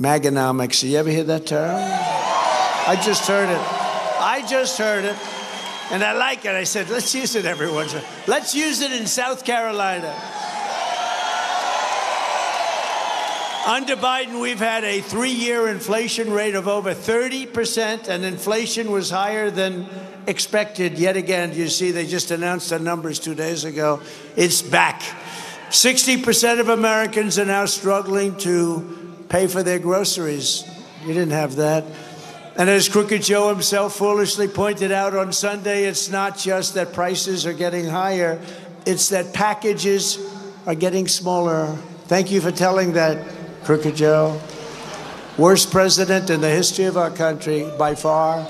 Maganomics. 0.00 0.82
You 0.82 0.98
ever 0.98 1.10
hear 1.10 1.24
that 1.24 1.46
term? 1.46 1.76
I 1.76 3.00
just 3.02 3.26
heard 3.28 3.48
it. 3.48 3.60
I 4.20 4.44
just 4.48 4.76
heard 4.76 5.04
it. 5.04 5.16
And 5.92 6.02
I 6.02 6.14
like 6.14 6.44
it. 6.44 6.52
I 6.52 6.64
said, 6.64 6.90
let's 6.90 7.14
use 7.14 7.36
it 7.36 7.44
every 7.44 7.70
once 7.70 7.92
in 7.92 8.00
a 8.00 8.02
while. 8.02 8.10
Let's 8.26 8.54
use 8.54 8.80
it 8.80 8.90
in 8.90 9.06
South 9.06 9.44
Carolina. 9.44 10.12
Under 13.66 13.96
Biden, 13.96 14.42
we've 14.42 14.58
had 14.58 14.84
a 14.84 15.00
three 15.00 15.30
year 15.30 15.68
inflation 15.68 16.30
rate 16.30 16.54
of 16.54 16.68
over 16.68 16.94
30%, 16.94 18.08
and 18.08 18.22
inflation 18.22 18.90
was 18.90 19.08
higher 19.08 19.50
than 19.50 19.88
expected. 20.26 20.98
Yet 20.98 21.16
again, 21.16 21.54
you 21.54 21.68
see, 21.68 21.90
they 21.90 22.06
just 22.06 22.30
announced 22.30 22.68
the 22.68 22.78
numbers 22.78 23.18
two 23.18 23.34
days 23.34 23.64
ago. 23.64 24.02
It's 24.36 24.60
back. 24.60 25.00
60% 25.70 26.60
of 26.60 26.68
Americans 26.68 27.38
are 27.38 27.46
now 27.46 27.64
struggling 27.64 28.36
to 28.38 29.24
pay 29.30 29.46
for 29.46 29.62
their 29.62 29.78
groceries. 29.78 30.64
You 31.00 31.14
didn't 31.14 31.32
have 31.32 31.56
that. 31.56 31.84
And 32.56 32.68
as 32.68 32.90
Crooked 32.90 33.22
Joe 33.22 33.48
himself 33.48 33.96
foolishly 33.96 34.46
pointed 34.46 34.92
out 34.92 35.16
on 35.16 35.32
Sunday, 35.32 35.84
it's 35.84 36.10
not 36.10 36.36
just 36.36 36.74
that 36.74 36.92
prices 36.92 37.46
are 37.46 37.54
getting 37.54 37.86
higher, 37.86 38.40
it's 38.84 39.08
that 39.08 39.32
packages 39.32 40.18
are 40.66 40.74
getting 40.74 41.08
smaller. 41.08 41.78
Thank 42.06 42.30
you 42.30 42.42
for 42.42 42.52
telling 42.52 42.92
that, 42.92 43.16
Crooked 43.64 43.96
Joe. 43.96 44.40
Worst 45.38 45.70
president 45.70 46.30
in 46.30 46.40
the 46.40 46.50
history 46.50 46.84
of 46.84 46.96
our 46.96 47.10
country 47.10 47.68
by 47.78 47.94
far. 47.94 48.46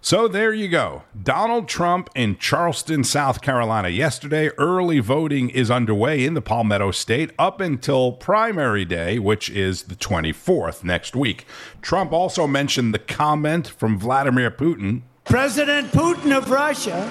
So 0.00 0.28
there 0.28 0.52
you 0.52 0.68
go. 0.68 1.02
Donald 1.22 1.68
Trump 1.68 2.08
in 2.14 2.38
Charleston, 2.38 3.04
South 3.04 3.42
Carolina. 3.42 3.88
Yesterday, 3.88 4.48
early 4.56 5.00
voting 5.00 5.50
is 5.50 5.70
underway 5.70 6.24
in 6.24 6.34
the 6.34 6.40
Palmetto 6.40 6.92
State 6.92 7.32
up 7.38 7.60
until 7.60 8.12
primary 8.12 8.84
day, 8.84 9.18
which 9.18 9.50
is 9.50 9.84
the 9.84 9.94
24th 9.94 10.84
next 10.84 11.16
week. 11.16 11.46
Trump 11.82 12.12
also 12.12 12.46
mentioned 12.46 12.94
the 12.94 12.98
comment 12.98 13.68
from 13.68 13.98
Vladimir 13.98 14.50
Putin. 14.50 15.02
President 15.24 15.92
Putin 15.92 16.36
of 16.36 16.50
Russia 16.50 17.06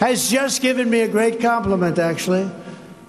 has 0.00 0.30
just 0.30 0.60
given 0.60 0.90
me 0.90 1.00
a 1.00 1.08
great 1.08 1.40
compliment, 1.40 1.98
actually. 1.98 2.50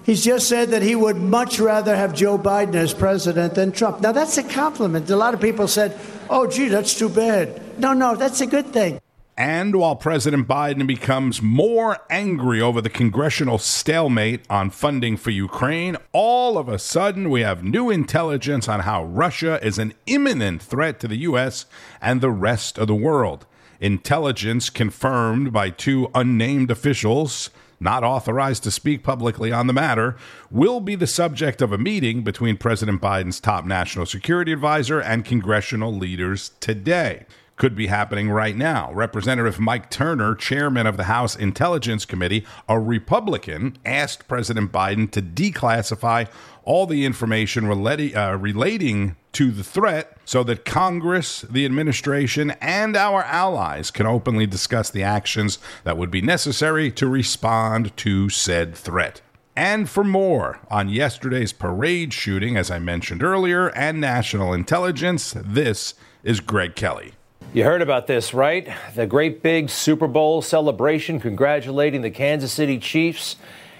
He's 0.05 0.23
just 0.23 0.47
said 0.47 0.69
that 0.69 0.83
he 0.83 0.95
would 0.95 1.15
much 1.17 1.59
rather 1.59 1.95
have 1.95 2.13
Joe 2.13 2.37
Biden 2.37 2.75
as 2.75 2.93
president 2.93 3.55
than 3.55 3.71
Trump. 3.71 4.01
Now, 4.01 4.11
that's 4.11 4.37
a 4.37 4.43
compliment. 4.43 5.09
A 5.09 5.15
lot 5.15 5.33
of 5.33 5.41
people 5.41 5.67
said, 5.67 5.97
oh, 6.29 6.45
gee, 6.45 6.67
that's 6.67 6.93
too 6.93 7.09
bad. 7.09 7.79
No, 7.79 7.93
no, 7.93 8.15
that's 8.15 8.39
a 8.39 8.45
good 8.45 8.67
thing. 8.67 8.99
And 9.35 9.75
while 9.75 9.95
President 9.95 10.47
Biden 10.47 10.85
becomes 10.85 11.41
more 11.41 11.97
angry 12.11 12.61
over 12.61 12.81
the 12.81 12.89
congressional 12.89 13.57
stalemate 13.57 14.45
on 14.47 14.69
funding 14.69 15.17
for 15.17 15.31
Ukraine, 15.31 15.97
all 16.13 16.59
of 16.59 16.69
a 16.69 16.77
sudden 16.77 17.31
we 17.31 17.41
have 17.41 17.63
new 17.63 17.89
intelligence 17.89 18.69
on 18.69 18.81
how 18.81 19.03
Russia 19.03 19.59
is 19.65 19.79
an 19.79 19.95
imminent 20.05 20.61
threat 20.61 20.99
to 20.99 21.07
the 21.07 21.17
U.S. 21.17 21.65
and 21.99 22.21
the 22.21 22.29
rest 22.29 22.77
of 22.77 22.87
the 22.87 22.95
world. 22.95 23.47
Intelligence 23.81 24.69
confirmed 24.69 25.51
by 25.51 25.71
two 25.71 26.11
unnamed 26.13 26.69
officials 26.69 27.49
not 27.79 28.03
authorized 28.03 28.63
to 28.63 28.71
speak 28.71 29.03
publicly 29.03 29.51
on 29.51 29.67
the 29.67 29.73
matter, 29.73 30.15
will 30.49 30.79
be 30.79 30.95
the 30.95 31.07
subject 31.07 31.61
of 31.61 31.71
a 31.71 31.77
meeting 31.77 32.23
between 32.23 32.57
President 32.57 33.01
Biden's 33.01 33.39
top 33.39 33.65
national 33.65 34.05
security 34.05 34.51
advisor 34.51 34.99
and 34.99 35.25
congressional 35.25 35.93
leaders 35.93 36.51
today 36.59 37.25
could 37.55 37.75
be 37.75 37.87
happening 37.87 38.29
right 38.29 38.55
now. 38.55 38.91
Representative 38.93 39.59
Mike 39.59 39.89
Turner, 39.89 40.35
chairman 40.35 40.85
of 40.85 40.97
the 40.97 41.05
House 41.05 41.35
Intelligence 41.35 42.05
Committee, 42.05 42.45
a 42.67 42.79
Republican, 42.79 43.77
asked 43.85 44.27
President 44.27 44.71
Biden 44.71 45.09
to 45.11 45.21
declassify 45.21 46.27
all 46.63 46.85
the 46.85 47.05
information 47.05 47.67
relating, 47.67 48.15
uh, 48.15 48.35
relating 48.35 49.15
to 49.33 49.51
the 49.51 49.63
threat 49.63 50.14
so 50.25 50.43
that 50.43 50.65
Congress, 50.65 51.41
the 51.41 51.65
administration, 51.65 52.51
and 52.59 52.97
our 52.97 53.23
allies 53.23 53.91
can 53.91 54.05
openly 54.05 54.45
discuss 54.45 54.89
the 54.89 55.03
actions 55.03 55.59
that 55.83 55.97
would 55.97 56.11
be 56.11 56.21
necessary 56.21 56.91
to 56.91 57.07
respond 57.07 57.95
to 57.97 58.29
said 58.29 58.75
threat. 58.75 59.21
And 59.55 59.89
for 59.89 60.03
more 60.03 60.59
on 60.69 60.89
yesterday's 60.89 61.53
parade 61.53 62.11
shooting, 62.11 62.57
as 62.57 62.69
I 62.69 62.79
mentioned 62.79 63.23
earlier, 63.23 63.69
and 63.69 64.01
national 64.01 64.51
intelligence, 64.51 65.33
this 65.37 65.93
is 66.23 66.41
Greg 66.41 66.75
Kelly. 66.75 67.13
You 67.53 67.63
heard 67.63 67.81
about 67.81 68.07
this, 68.07 68.33
right? 68.33 68.67
The 68.95 69.07
great 69.07 69.41
big 69.41 69.69
Super 69.69 70.07
Bowl 70.07 70.41
celebration 70.41 71.21
congratulating 71.21 72.01
the 72.01 72.11
Kansas 72.11 72.51
City 72.51 72.79
Chiefs, 72.79 73.37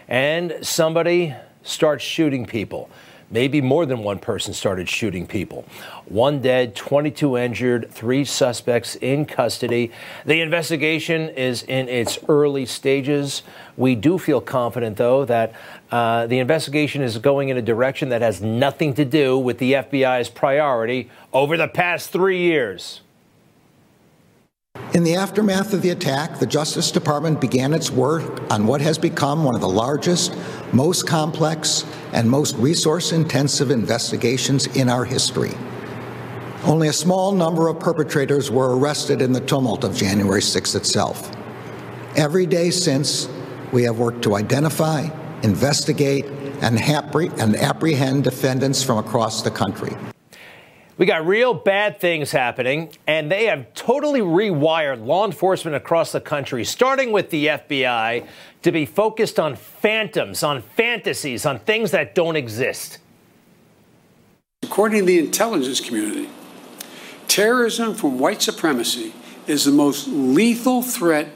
and 0.07 0.55
somebody 0.61 1.35
starts 1.61 2.03
shooting 2.03 2.45
people. 2.45 2.89
Maybe 3.32 3.60
more 3.60 3.86
than 3.86 4.03
one 4.03 4.20
person 4.20 4.53
started 4.53 4.88
shooting 4.88 5.25
people. 5.25 5.65
One 6.05 6.41
dead, 6.41 6.75
22 6.75 7.38
injured, 7.38 7.91
three 7.91 8.24
suspects 8.24 8.96
in 8.96 9.25
custody. 9.25 9.91
The 10.25 10.41
investigation 10.41 11.29
is 11.29 11.63
in 11.63 11.89
its 11.89 12.20
early 12.29 12.65
stages. 12.65 13.41
We 13.77 13.96
do 13.96 14.20
feel 14.20 14.41
confident, 14.41 14.98
though, 14.98 15.25
that 15.25 15.53
uh, 15.91 16.27
the 16.27 16.39
investigation 16.39 17.01
is 17.01 17.17
going 17.17 17.50
in 17.50 17.58
a 17.58 17.62
direction 17.62 18.10
that 18.10 18.22
has 18.22 18.41
nothing 18.41 18.94
to 18.94 19.05
do 19.05 19.38
with 19.38 19.58
the 19.58 19.74
FBI's 19.74 20.29
priority 20.29 21.10
over 21.34 21.58
the 21.58 21.67
past 21.67 22.12
three 22.12 22.39
years. 22.39 23.01
In 24.96 25.03
the 25.03 25.15
aftermath 25.15 25.74
of 25.74 25.82
the 25.82 25.89
attack, 25.89 26.39
the 26.39 26.46
Justice 26.46 26.89
Department 26.89 27.41
began 27.41 27.74
its 27.74 27.91
work 27.91 28.50
on 28.50 28.65
what 28.65 28.79
has 28.79 28.98
become 28.98 29.44
one 29.44 29.53
of 29.53 29.60
the 29.60 29.67
largest, 29.67 30.34
most 30.72 31.05
complex, 31.05 31.84
and 32.13 32.32
most 32.32 32.55
resource 32.55 33.12
intensive 33.12 33.72
investigations 33.72 34.67
in 34.67 34.88
our 34.88 35.03
history. 35.03 35.51
Only 36.63 36.88
a 36.88 36.94
small 36.94 37.34
number 37.34 37.67
of 37.67 37.77
perpetrators 37.77 38.50
were 38.50 38.77
arrested 38.77 39.22
in 39.22 39.34
the 39.34 39.41
tumult 39.41 39.84
of 39.84 39.98
January 39.98 40.41
6 40.41 40.75
itself. 40.75 41.29
Every 42.15 42.46
day 42.46 42.72
since, 42.72 43.27
we 43.74 43.84
have 43.84 44.00
worked 44.00 44.22
to 44.22 44.36
identify, 44.36 45.10
investigate, 45.44 46.24
and, 46.62 46.79
and 46.79 47.55
apprehend 47.58 48.24
defendants 48.24 48.82
from 48.82 49.00
across 49.00 49.41
the 49.41 49.51
country. 49.51 49.94
We 50.97 51.05
got 51.05 51.27
real 51.27 51.53
bad 51.53 51.99
things 51.99 52.31
happening, 52.31 52.89
and 53.05 53.29
they 53.29 53.45
have 53.45 53.73
totally 53.73 54.21
rewired 54.21 55.05
law 55.05 55.25
enforcement 55.25 55.75
across 55.75 56.13
the 56.13 56.21
country, 56.21 56.63
starting 56.63 57.11
with 57.11 57.31
the 57.31 57.47
FBI, 57.47 58.25
to 58.61 58.71
be 58.71 58.85
focused 58.85 59.37
on 59.37 59.57
phantoms, 59.57 60.41
on 60.41 60.61
fantasies, 60.61 61.45
on 61.45 61.59
things 61.59 61.91
that 61.91 62.15
don't 62.15 62.37
exist. 62.37 62.99
According 64.63 65.01
to 65.01 65.05
the 65.05 65.19
intelligence 65.19 65.81
community, 65.81 66.29
terrorism 67.27 67.93
from 67.93 68.17
white 68.17 68.41
supremacy 68.41 69.13
is 69.47 69.65
the 69.65 69.71
most 69.71 70.07
lethal 70.07 70.81
threat 70.81 71.27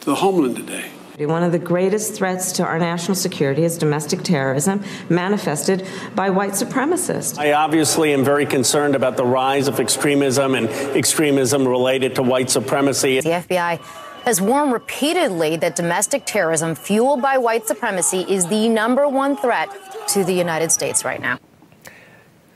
to 0.00 0.06
the 0.06 0.16
homeland 0.16 0.56
today. 0.56 0.90
One 1.16 1.44
of 1.44 1.52
the 1.52 1.60
greatest 1.60 2.14
threats 2.14 2.50
to 2.52 2.64
our 2.64 2.76
national 2.76 3.14
security 3.14 3.62
is 3.62 3.78
domestic 3.78 4.24
terrorism 4.24 4.82
manifested 5.08 5.86
by 6.16 6.28
white 6.28 6.54
supremacists. 6.54 7.38
I 7.38 7.52
obviously 7.52 8.12
am 8.12 8.24
very 8.24 8.44
concerned 8.44 8.96
about 8.96 9.16
the 9.16 9.24
rise 9.24 9.68
of 9.68 9.78
extremism 9.78 10.56
and 10.56 10.68
extremism 10.96 11.68
related 11.68 12.16
to 12.16 12.22
white 12.24 12.50
supremacy. 12.50 13.20
The 13.20 13.28
FBI 13.28 13.80
has 14.24 14.40
warned 14.40 14.72
repeatedly 14.72 15.54
that 15.58 15.76
domestic 15.76 16.26
terrorism 16.26 16.74
fueled 16.74 17.22
by 17.22 17.38
white 17.38 17.68
supremacy 17.68 18.22
is 18.28 18.48
the 18.48 18.68
number 18.68 19.06
one 19.06 19.36
threat 19.36 19.68
to 20.08 20.24
the 20.24 20.34
United 20.34 20.72
States 20.72 21.04
right 21.04 21.20
now. 21.20 21.38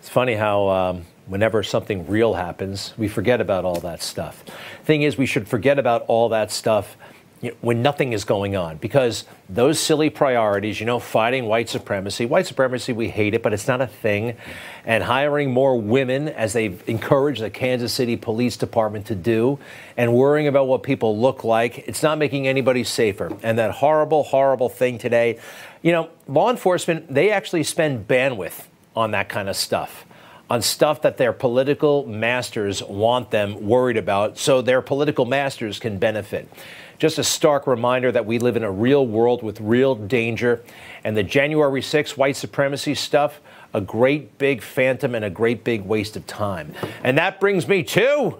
It's 0.00 0.08
funny 0.08 0.34
how. 0.34 0.68
Um, 0.68 1.06
whenever 1.26 1.62
something 1.62 2.06
real 2.08 2.32
happens, 2.32 2.94
we 2.96 3.06
forget 3.06 3.38
about 3.38 3.62
all 3.62 3.78
that 3.80 4.02
stuff. 4.02 4.42
Thing 4.84 5.02
is, 5.02 5.18
we 5.18 5.26
should 5.26 5.46
forget 5.46 5.78
about 5.78 6.06
all 6.08 6.30
that 6.30 6.50
stuff 6.50 6.96
you 6.96 7.02
know, 7.02 7.17
when 7.60 7.82
nothing 7.82 8.12
is 8.12 8.24
going 8.24 8.56
on 8.56 8.76
because 8.78 9.24
those 9.48 9.78
silly 9.78 10.10
priorities, 10.10 10.80
you 10.80 10.86
know, 10.86 10.98
fighting 10.98 11.46
white 11.46 11.68
supremacy, 11.68 12.26
white 12.26 12.46
supremacy, 12.46 12.92
we 12.92 13.08
hate 13.08 13.34
it, 13.34 13.42
but 13.42 13.52
it's 13.52 13.68
not 13.68 13.80
a 13.80 13.86
thing. 13.86 14.36
And 14.84 15.04
hiring 15.04 15.52
more 15.52 15.80
women, 15.80 16.28
as 16.28 16.52
they've 16.52 16.82
encouraged 16.88 17.40
the 17.40 17.50
Kansas 17.50 17.92
City 17.92 18.16
Police 18.16 18.56
Department 18.56 19.06
to 19.06 19.14
do, 19.14 19.58
and 19.96 20.12
worrying 20.14 20.48
about 20.48 20.66
what 20.66 20.82
people 20.82 21.18
look 21.18 21.44
like, 21.44 21.86
it's 21.86 22.02
not 22.02 22.18
making 22.18 22.48
anybody 22.48 22.82
safer. 22.82 23.36
And 23.42 23.58
that 23.58 23.70
horrible, 23.70 24.24
horrible 24.24 24.68
thing 24.68 24.98
today, 24.98 25.38
you 25.82 25.92
know, 25.92 26.10
law 26.26 26.50
enforcement, 26.50 27.12
they 27.12 27.30
actually 27.30 27.62
spend 27.62 28.08
bandwidth 28.08 28.64
on 28.96 29.12
that 29.12 29.28
kind 29.28 29.48
of 29.48 29.56
stuff 29.56 30.04
on 30.50 30.62
stuff 30.62 31.02
that 31.02 31.18
their 31.18 31.32
political 31.32 32.06
masters 32.06 32.82
want 32.82 33.30
them 33.30 33.66
worried 33.66 33.98
about 33.98 34.38
so 34.38 34.62
their 34.62 34.80
political 34.80 35.26
masters 35.26 35.78
can 35.78 35.98
benefit. 35.98 36.48
Just 36.98 37.18
a 37.18 37.24
stark 37.24 37.66
reminder 37.66 38.10
that 38.10 38.26
we 38.26 38.38
live 38.38 38.56
in 38.56 38.64
a 38.64 38.70
real 38.70 39.06
world 39.06 39.42
with 39.42 39.60
real 39.60 39.94
danger. 39.94 40.62
And 41.04 41.16
the 41.16 41.22
January 41.22 41.80
6 41.80 42.16
white 42.16 42.36
supremacy 42.36 42.94
stuff, 42.94 43.40
a 43.72 43.80
great 43.80 44.36
big 44.38 44.62
phantom 44.62 45.14
and 45.14 45.24
a 45.24 45.30
great 45.30 45.62
big 45.62 45.82
waste 45.82 46.16
of 46.16 46.26
time. 46.26 46.74
And 47.04 47.16
that 47.16 47.38
brings 47.38 47.68
me 47.68 47.84
to 47.84 48.38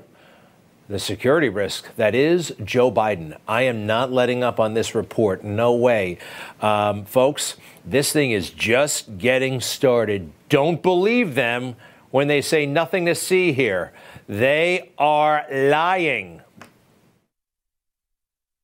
the 0.88 0.98
security 0.98 1.50
risk 1.50 1.94
that 1.96 2.14
is 2.14 2.52
Joe 2.64 2.90
Biden. 2.90 3.36
I 3.46 3.62
am 3.62 3.86
not 3.86 4.10
letting 4.10 4.42
up 4.42 4.58
on 4.58 4.74
this 4.74 4.94
report. 4.94 5.44
No 5.44 5.74
way. 5.74 6.18
Um, 6.60 7.04
folks, 7.04 7.56
this 7.84 8.10
thing 8.10 8.30
is 8.32 8.50
just 8.50 9.18
getting 9.18 9.60
started. 9.60 10.32
Don't 10.48 10.82
believe 10.82 11.34
them 11.34 11.76
when 12.10 12.26
they 12.26 12.40
say 12.40 12.64
nothing 12.64 13.04
to 13.06 13.14
see 13.14 13.52
here. 13.52 13.92
They 14.26 14.90
are 14.98 15.46
lying. 15.50 16.40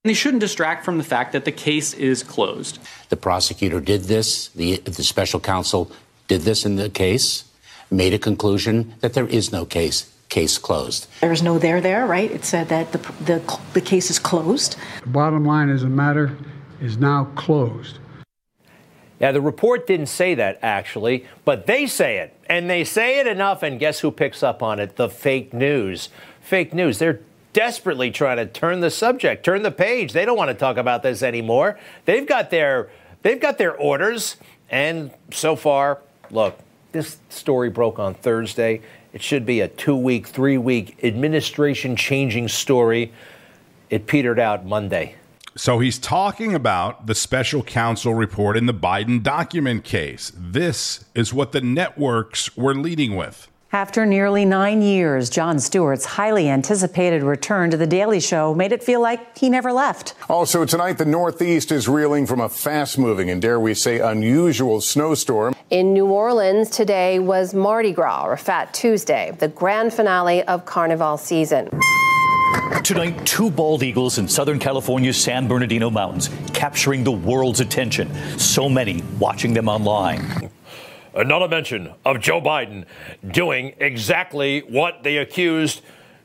They 0.05 0.13
shouldn't 0.13 0.43
distract 0.43 0.85
from 0.85 0.99
the 0.99 1.05
fact 1.05 1.33
that 1.33 1.47
the 1.47 1.53
case 1.53 1.95
is 1.95 2.23
closed. 2.23 2.79
The 3.09 3.17
prosecutor 3.17 3.81
did 3.81 4.03
this, 4.03 4.49
the, 4.49 4.77
the 4.77 5.03
special 5.03 5.41
counsel 5.41 5.91
did 6.29 6.43
this 6.43 6.67
in 6.67 6.77
the 6.77 6.91
case, 6.91 7.45
made 7.91 8.13
a 8.13 8.19
conclusion 8.19 8.97
that 9.01 9.15
there 9.15 9.27
is 9.27 9.51
no 9.51 9.65
case. 9.65 10.13
Case 10.29 10.59
closed. 10.59 11.07
There's 11.23 11.43
no 11.43 11.59
there 11.59 11.81
there, 11.81 12.07
right? 12.07 12.31
It 12.31 12.45
said 12.45 12.69
that 12.69 12.93
the, 12.93 12.99
the, 13.25 13.59
the 13.73 13.81
case 13.81 14.11
is 14.11 14.19
closed. 14.19 14.77
The 15.05 15.09
bottom 15.09 15.47
line 15.47 15.71
is 15.71 15.81
the 15.81 15.89
matter 15.89 16.37
is 16.83 16.99
now 16.99 17.31
closed. 17.35 17.99
Yeah, 19.21 19.33
the 19.33 19.41
report 19.41 19.87
didn't 19.87 20.09
say 20.09 20.35
that 20.35 20.59
actually, 20.61 21.25
but 21.47 21.67
they 21.67 21.87
say 21.87 22.19
it. 22.19 22.37
And 22.47 22.69
they 22.69 22.85
say 22.85 23.21
it 23.21 23.27
enough, 23.27 23.63
and 23.63 23.81
guess 23.81 24.01
who 24.01 24.11
picks 24.11 24.43
up 24.43 24.63
on 24.63 24.81
it? 24.81 24.97
The 24.97 25.09
fake 25.09 25.55
news. 25.55 26.11
Fake 26.43 26.75
news. 26.75 26.99
They're 26.99 27.21
desperately 27.55 28.11
trying 28.11 28.37
to 28.37 28.45
turn 28.45 28.81
the 28.81 28.91
subject, 28.91 29.43
turn 29.43 29.63
the 29.63 29.71
page. 29.71 30.13
They 30.13 30.27
don't 30.27 30.37
want 30.37 30.51
to 30.51 30.55
talk 30.55 30.77
about 30.77 31.03
this 31.03 31.23
anymore. 31.23 31.79
They've 32.05 32.27
got 32.27 32.51
their 32.51 32.91
they've 33.23 33.41
got 33.41 33.57
their 33.57 33.75
orders, 33.75 34.37
and 34.69 35.11
so 35.33 35.57
far, 35.57 36.01
look, 36.31 36.59
this 36.93 37.17
story 37.31 37.71
broke 37.71 37.99
on 37.99 38.13
Thursday. 38.13 38.83
It 39.15 39.23
should 39.23 39.47
be 39.47 39.61
a 39.61 39.69
two-week, 39.69 40.27
three-week 40.27 41.03
administration 41.05 41.97
changing 41.97 42.49
story. 42.49 43.13
It 43.89 44.07
petered 44.07 44.41
out 44.41 44.67
Monday. 44.67 45.15
So 45.57 45.79
he's 45.79 46.01
talking 46.01 46.53
about 46.53 47.07
the 47.07 47.15
special 47.15 47.63
counsel 47.63 48.13
report 48.13 48.57
in 48.57 48.67
the 48.67 48.75
Biden 48.75 49.23
document 49.23 49.85
case. 49.85 50.33
This 50.37 51.05
is 51.15 51.33
what 51.33 51.53
the 51.53 51.61
networks 51.61 52.57
were 52.57 52.75
leading 52.75 53.15
with. 53.15 53.47
After 53.75 54.07
nearly 54.07 54.45
nine 54.45 54.83
years, 54.83 55.29
Jon 55.29 55.59
Stewart's 55.59 56.05
highly 56.05 56.49
anticipated 56.49 57.25
return 57.25 57.73
to 57.73 57.77
The 57.77 57.89
Daily 57.89 58.21
Show 58.21 58.55
made 58.55 58.71
it 58.71 58.85
feel 58.85 59.01
like 59.01 59.37
he 59.37 59.51
never 59.51 59.73
left. 59.73 60.15
Also, 60.29 60.65
tonight, 60.65 60.97
the 60.97 61.05
Northeast 61.05 61.73
is 61.73 61.89
reeling 61.89 62.25
from 62.25 62.39
a 62.39 62.49
fast 62.49 62.99
moving 62.99 63.31
and, 63.31 63.43
dare 63.43 63.59
we 63.59 63.75
say, 63.75 63.99
unusual 63.99 64.81
snowstorm. 64.81 65.57
In 65.71 65.93
New 65.93 66.07
Orleans, 66.07 66.71
today 66.71 67.19
was 67.19 67.53
Mardi 67.53 67.91
Gras, 67.91 68.25
or 68.25 68.37
Fat 68.37 68.73
Tuesday, 68.73 69.37
the 69.41 69.49
grand 69.49 69.93
finale 69.93 70.45
of 70.45 70.65
Carnival 70.65 71.17
season. 71.17 71.69
Tonight, 72.85 73.27
two 73.27 73.51
bald 73.51 73.83
eagles 73.83 74.19
in 74.19 74.29
Southern 74.29 74.61
California's 74.61 75.17
San 75.17 75.49
Bernardino 75.49 75.91
Mountains, 75.91 76.31
capturing 76.53 77.03
the 77.03 77.11
world's 77.11 77.59
attention. 77.59 78.09
So 78.39 78.69
many 78.69 79.03
watching 79.19 79.53
them 79.53 79.69
online. 79.69 80.49
Not 81.15 81.43
a 81.43 81.49
mention 81.49 81.93
of 82.05 82.21
Joe 82.21 82.41
Biden 82.41 82.87
doing 83.31 83.75
exactly 83.79 84.61
what 84.61 85.03
they 85.05 85.19
accused 85.19 85.83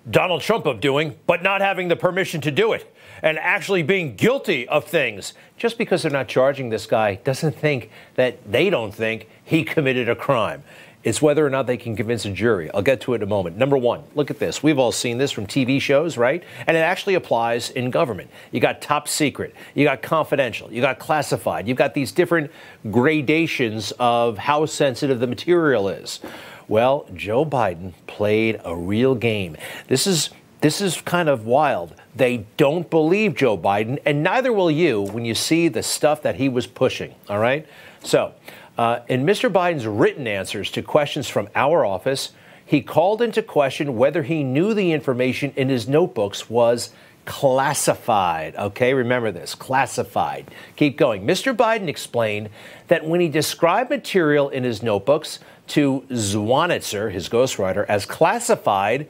Donald 0.09 0.41
Trump 0.41 0.65
of 0.65 0.79
doing, 0.79 1.15
but 1.27 1.43
not 1.43 1.61
having 1.61 1.87
the 1.89 1.95
permission 1.95 2.41
to 2.41 2.51
do 2.51 2.73
it 2.73 2.91
and 3.21 3.37
actually 3.37 3.83
being 3.83 4.15
guilty 4.15 4.67
of 4.67 4.85
things. 4.85 5.33
Just 5.57 5.77
because 5.77 6.01
they're 6.01 6.11
not 6.11 6.27
charging 6.27 6.69
this 6.69 6.85
guy 6.85 7.15
doesn't 7.15 7.55
think 7.55 7.91
that 8.15 8.51
they 8.51 8.69
don't 8.69 8.93
think 8.93 9.27
he 9.43 9.63
committed 9.63 10.09
a 10.09 10.15
crime. 10.15 10.63
It's 11.01 11.21
whether 11.21 11.45
or 11.45 11.49
not 11.49 11.65
they 11.65 11.77
can 11.77 11.95
convince 11.95 12.25
a 12.25 12.31
jury. 12.31 12.69
I'll 12.73 12.81
get 12.81 12.99
to 13.01 13.13
it 13.13 13.17
in 13.17 13.23
a 13.23 13.25
moment. 13.25 13.55
Number 13.55 13.77
one, 13.77 14.03
look 14.15 14.29
at 14.29 14.37
this. 14.37 14.61
We've 14.61 14.77
all 14.77 14.91
seen 14.91 15.17
this 15.17 15.31
from 15.31 15.47
TV 15.47 15.79
shows, 15.79 16.17
right? 16.17 16.43
And 16.67 16.75
it 16.75 16.81
actually 16.81 17.15
applies 17.15 17.69
in 17.69 17.89
government. 17.89 18.29
You 18.51 18.59
got 18.59 18.81
top 18.81 19.07
secret, 19.07 19.55
you 19.75 19.85
got 19.85 20.01
confidential, 20.01 20.71
you 20.71 20.81
got 20.81 20.99
classified, 20.99 21.67
you've 21.69 21.77
got 21.77 21.93
these 21.93 22.11
different 22.11 22.51
gradations 22.91 23.93
of 23.97 24.37
how 24.37 24.65
sensitive 24.65 25.21
the 25.21 25.27
material 25.27 25.87
is. 25.87 26.19
Well, 26.67 27.07
Joe 27.15 27.45
Biden 27.45 27.93
played 28.05 28.59
a 28.65 28.75
real 28.75 29.15
game. 29.15 29.55
This 29.87 30.05
is 30.05 30.29
this 30.61 30.81
is 30.81 30.99
kind 31.01 31.29
of 31.29 31.45
wild. 31.45 31.95
They 32.15 32.45
don't 32.57 32.89
believe 32.89 33.33
Joe 33.33 33.57
Biden, 33.57 33.97
and 34.05 34.21
neither 34.21 34.51
will 34.51 34.69
you 34.69 35.01
when 35.01 35.23
you 35.23 35.33
see 35.33 35.69
the 35.69 35.81
stuff 35.81 36.21
that 36.23 36.35
he 36.35 36.49
was 36.49 36.67
pushing. 36.67 37.15
All 37.29 37.39
right? 37.39 37.65
So, 38.03 38.33
uh, 38.79 39.01
in 39.09 39.25
Mr. 39.25 39.51
Biden's 39.51 39.85
written 39.85 40.25
answers 40.25 40.71
to 40.71 40.81
questions 40.81 41.27
from 41.27 41.49
our 41.53 41.83
office, 41.83 42.31
he 42.65 42.79
called 42.79 43.21
into 43.21 43.43
question 43.43 43.97
whether 43.97 44.23
he 44.23 44.41
knew 44.41 44.73
the 44.73 44.93
information 44.93 45.51
in 45.57 45.67
his 45.67 45.89
notebooks 45.89 46.49
was 46.49 46.91
classified. 47.25 48.55
Okay, 48.55 48.93
remember 48.93 49.33
this 49.33 49.53
classified. 49.53 50.49
Keep 50.77 50.97
going. 50.97 51.27
Mr. 51.27 51.53
Biden 51.53 51.89
explained 51.89 52.51
that 52.87 53.05
when 53.05 53.19
he 53.19 53.27
described 53.27 53.89
material 53.89 54.47
in 54.47 54.63
his 54.63 54.81
notebooks 54.81 55.39
to 55.67 56.05
Zwonitzer, 56.09 57.11
his 57.11 57.27
ghostwriter, 57.27 57.85
as 57.89 58.05
classified, 58.05 59.09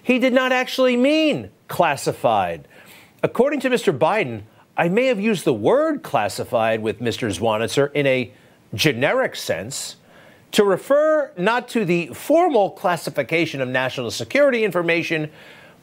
he 0.00 0.20
did 0.20 0.32
not 0.32 0.52
actually 0.52 0.96
mean 0.96 1.50
classified. 1.66 2.68
According 3.24 3.58
to 3.62 3.68
Mr. 3.68 3.98
Biden, 3.98 4.42
I 4.76 4.88
may 4.88 5.06
have 5.06 5.18
used 5.18 5.44
the 5.44 5.52
word 5.52 6.04
classified 6.04 6.82
with 6.82 7.00
Mr. 7.00 7.28
Zwonitzer 7.36 7.90
in 7.94 8.06
a 8.06 8.32
generic 8.74 9.36
sense 9.36 9.96
to 10.52 10.64
refer 10.64 11.30
not 11.36 11.68
to 11.68 11.84
the 11.84 12.08
formal 12.08 12.70
classification 12.70 13.60
of 13.60 13.68
national 13.68 14.10
security 14.10 14.64
information, 14.64 15.30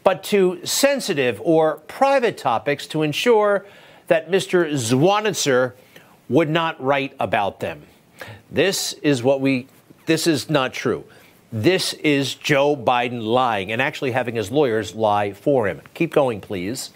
but 0.04 0.24
to 0.24 0.60
sensitive 0.63 1.39
or 1.43 1.78
private 1.88 2.38
topics 2.38 2.88
to 2.88 3.04
ensure 3.04 3.65
that 4.08 4.30
Mr. 4.30 4.71
Zwonitzer 4.71 5.74
would 6.30 6.50
not 6.50 6.82
write 6.82 7.15
about 7.19 7.60
them. 7.60 7.84
This 8.50 8.93
is 8.93 9.24
what 9.24 9.41
we, 9.41 9.67
this 10.06 10.28
is 10.28 10.50
not 10.50 10.74
true. 10.74 11.04
This 11.52 11.93
is 11.93 12.36
Joe 12.36 12.76
Biden 12.76 13.24
lying 13.24 13.71
and 13.71 13.82
actually 13.82 14.12
having 14.12 14.36
his 14.36 14.52
lawyers 14.52 14.95
lie 14.95 15.34
for 15.34 15.67
him. 15.67 15.82
Keep 15.93 16.13
going, 16.13 16.41
please. 16.41 16.91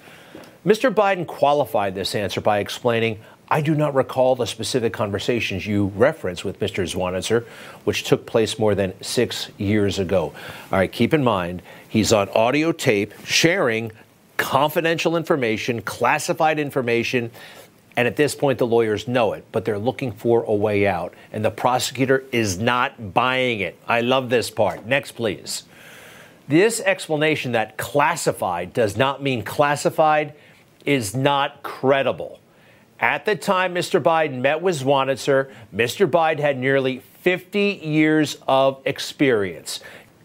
Mr. 0.65 0.93
Biden 0.93 1.25
qualified 1.25 1.95
this 1.95 2.13
answer 2.15 2.41
by 2.41 2.59
explaining 2.59 3.19
I 3.51 3.61
do 3.61 3.73
not 3.73 3.95
recall 3.95 4.35
the 4.35 4.45
specific 4.45 4.93
conversations 4.93 5.65
you 5.65 5.87
reference 5.95 6.43
with 6.43 6.59
Mr. 6.59 6.83
Zwonitzer, 6.83 7.45
which 7.83 8.03
took 8.03 8.27
place 8.27 8.59
more 8.59 8.75
than 8.75 8.93
six 9.01 9.49
years 9.57 9.97
ago. 9.97 10.33
All 10.71 10.79
right, 10.79 10.91
keep 10.91 11.13
in 11.15 11.23
mind, 11.23 11.63
he's 11.87 12.13
on 12.13 12.29
audio 12.29 12.71
tape 12.71 13.13
sharing 13.25 13.91
confidential 14.37 15.17
information, 15.17 15.81
classified 15.81 16.59
information. 16.59 17.31
And 17.97 18.07
at 18.07 18.15
this 18.15 18.35
point, 18.35 18.59
the 18.59 18.67
lawyers 18.67 19.07
know 19.07 19.33
it, 19.33 19.43
but 19.51 19.65
they're 19.65 19.79
looking 19.79 20.11
for 20.11 20.43
a 20.43 20.53
way 20.53 20.85
out. 20.85 21.15
And 21.33 21.43
the 21.43 21.51
prosecutor 21.51 22.23
is 22.31 22.59
not 22.59 23.13
buying 23.13 23.61
it. 23.61 23.77
I 23.87 24.01
love 24.01 24.29
this 24.29 24.49
part. 24.49 24.85
Next, 24.85 25.13
please. 25.13 25.63
This 26.47 26.79
explanation 26.81 27.51
that 27.51 27.77
classified 27.77 28.73
does 28.73 28.95
not 28.95 29.21
mean 29.21 29.43
classified 29.43 30.33
is 30.85 31.15
not 31.15 31.61
credible. 31.61 32.39
At 32.99 33.25
the 33.25 33.35
time 33.35 33.73
Mr. 33.73 34.01
Biden 34.01 34.41
met 34.41 34.61
with 34.61 34.81
Zwonitzer, 34.81 35.49
Mr. 35.73 36.09
Biden 36.09 36.39
had 36.39 36.57
nearly 36.57 36.99
50 37.21 37.81
years 37.83 38.37
of 38.47 38.81
experience 38.85 39.79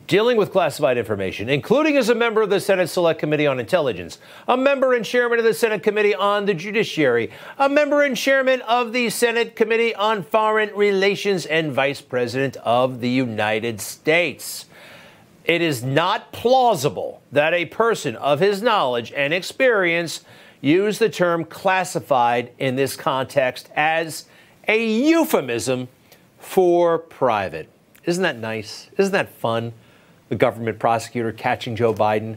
dealing 0.07 0.37
with 0.37 0.53
classified 0.53 0.99
information, 0.99 1.49
including 1.49 1.97
as 1.97 2.09
a 2.09 2.15
member 2.15 2.43
of 2.43 2.51
the 2.51 2.61
Senate 2.61 2.89
Select 2.89 3.19
Committee 3.19 3.47
on 3.47 3.59
Intelligence, 3.59 4.19
a 4.47 4.57
member 4.57 4.93
and 4.93 5.05
chairman 5.05 5.39
of 5.39 5.45
the 5.45 5.55
Senate 5.55 5.83
Committee 5.83 6.15
on 6.15 6.45
the 6.45 6.55
Judiciary, 6.55 7.31
a 7.59 7.69
member 7.69 8.03
and 8.03 8.17
chairman 8.17 8.61
of 8.63 8.93
the 8.93 9.09
Senate 9.09 9.57
Committee 9.57 9.95
on 9.95 10.23
Foreign 10.23 10.75
Relations, 10.75 11.47
and 11.47 11.73
vice 11.73 12.01
president 12.01 12.57
of 12.59 13.01
the 13.01 13.09
United 13.09 13.81
States. 13.81 14.67
It 15.45 15.61
is 15.63 15.83
not 15.83 16.33
plausible 16.33 17.23
that 17.33 17.55
a 17.55 17.67
person 17.67 18.17
of 18.17 18.41
his 18.41 18.63
knowledge 18.63 19.13
and 19.13 19.33
experience 19.33 20.23
use 20.65 20.99
the 20.99 21.11
term 21.11 21.45
classified 21.45 22.53
in 22.59 22.77
this 22.77 22.97
context 22.97 23.69
as 23.77 24.25
a 24.67 24.87
euphemism 24.87 25.89
for 26.39 26.99
private. 26.99 27.69
Isn't 28.05 28.23
that 28.23 28.39
nice? 28.39 28.89
Isn't 28.97 29.13
that 29.13 29.29
fun? 29.29 29.73
The 30.31 30.37
government 30.37 30.79
prosecutor 30.79 31.33
catching 31.33 31.77
Joe 31.77 31.93
Biden 31.93 32.37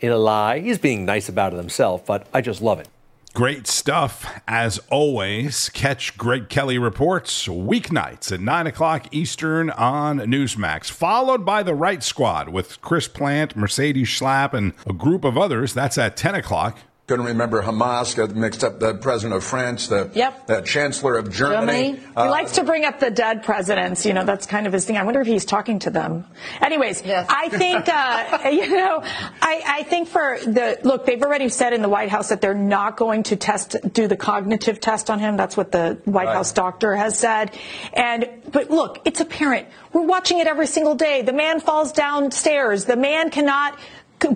in 0.00 0.12
a 0.12 0.16
lie. 0.16 0.60
He's 0.60 0.78
being 0.78 1.04
nice 1.04 1.28
about 1.28 1.52
it 1.52 1.56
himself, 1.56 2.06
but 2.06 2.26
I 2.32 2.40
just 2.40 2.62
love 2.62 2.78
it. 2.78 2.88
Great 3.32 3.66
stuff, 3.66 4.40
as 4.46 4.78
always. 4.90 5.68
Catch 5.70 6.16
Greg 6.16 6.48
Kelly 6.48 6.78
reports 6.78 7.48
weeknights 7.48 8.30
at 8.30 8.38
9 8.38 8.68
o'clock 8.68 9.08
Eastern 9.10 9.70
on 9.70 10.18
Newsmax, 10.18 10.88
followed 10.88 11.44
by 11.44 11.64
The 11.64 11.74
Right 11.74 12.04
Squad 12.04 12.50
with 12.50 12.80
Chris 12.80 13.08
Plante, 13.08 13.56
Mercedes 13.56 14.06
Schlapp, 14.06 14.54
and 14.54 14.72
a 14.86 14.92
group 14.92 15.24
of 15.24 15.36
others. 15.36 15.74
That's 15.74 15.98
at 15.98 16.16
10 16.16 16.36
o'clock 16.36 16.78
couldn't 17.06 17.26
remember 17.26 17.62
Hamas, 17.62 18.16
got 18.16 18.34
mixed 18.34 18.64
up 18.64 18.80
the 18.80 18.94
president 18.94 19.36
of 19.36 19.44
France, 19.44 19.88
the, 19.88 20.10
Yep. 20.14 20.46
the 20.46 20.60
chancellor 20.62 21.16
of 21.18 21.30
Germany. 21.30 21.92
Germany. 21.92 22.00
he 22.16 22.22
likes 22.30 22.52
to 22.52 22.64
bring 22.64 22.86
up 22.86 22.98
the 22.98 23.10
dead 23.10 23.42
presidents. 23.42 24.06
You 24.06 24.14
know, 24.14 24.24
that's 24.24 24.46
kind 24.46 24.66
of 24.66 24.72
his 24.72 24.86
thing. 24.86 24.96
I 24.96 25.02
wonder 25.04 25.20
if 25.20 25.26
he's 25.26 25.44
talking 25.44 25.80
to 25.80 25.90
them. 25.90 26.24
Anyways, 26.62 27.02
I 27.06 27.50
think, 27.50 27.88
uh, 27.88 28.48
you 28.48 28.74
know, 28.74 29.02
I, 29.42 29.62
I 29.66 29.82
think 29.82 30.08
for 30.08 30.38
the 30.44 30.78
look, 30.82 31.04
they've 31.04 31.20
already 31.22 31.50
said 31.50 31.74
in 31.74 31.82
the 31.82 31.90
White 31.90 32.08
House 32.08 32.30
that 32.30 32.40
they're 32.40 32.54
not 32.54 32.96
going 32.96 33.24
to 33.24 33.36
test, 33.36 33.76
do 33.92 34.08
the 34.08 34.16
cognitive 34.16 34.80
test 34.80 35.10
on 35.10 35.18
him. 35.18 35.36
That's 35.36 35.58
what 35.58 35.72
the 35.72 35.98
White 36.06 36.24
Right. 36.28 36.36
House 36.36 36.52
doctor 36.52 36.96
has 36.96 37.18
said. 37.18 37.50
And, 37.92 38.30
but 38.50 38.70
look, 38.70 39.02
it's 39.04 39.20
apparent. 39.20 39.68
We're 39.92 40.06
watching 40.06 40.38
it 40.38 40.46
every 40.46 40.66
single 40.66 40.94
day. 40.94 41.20
The 41.20 41.34
man 41.34 41.60
falls 41.60 41.92
downstairs. 41.92 42.86
The 42.86 42.96
man 42.96 43.28
cannot 43.30 43.78
c- 43.78 43.84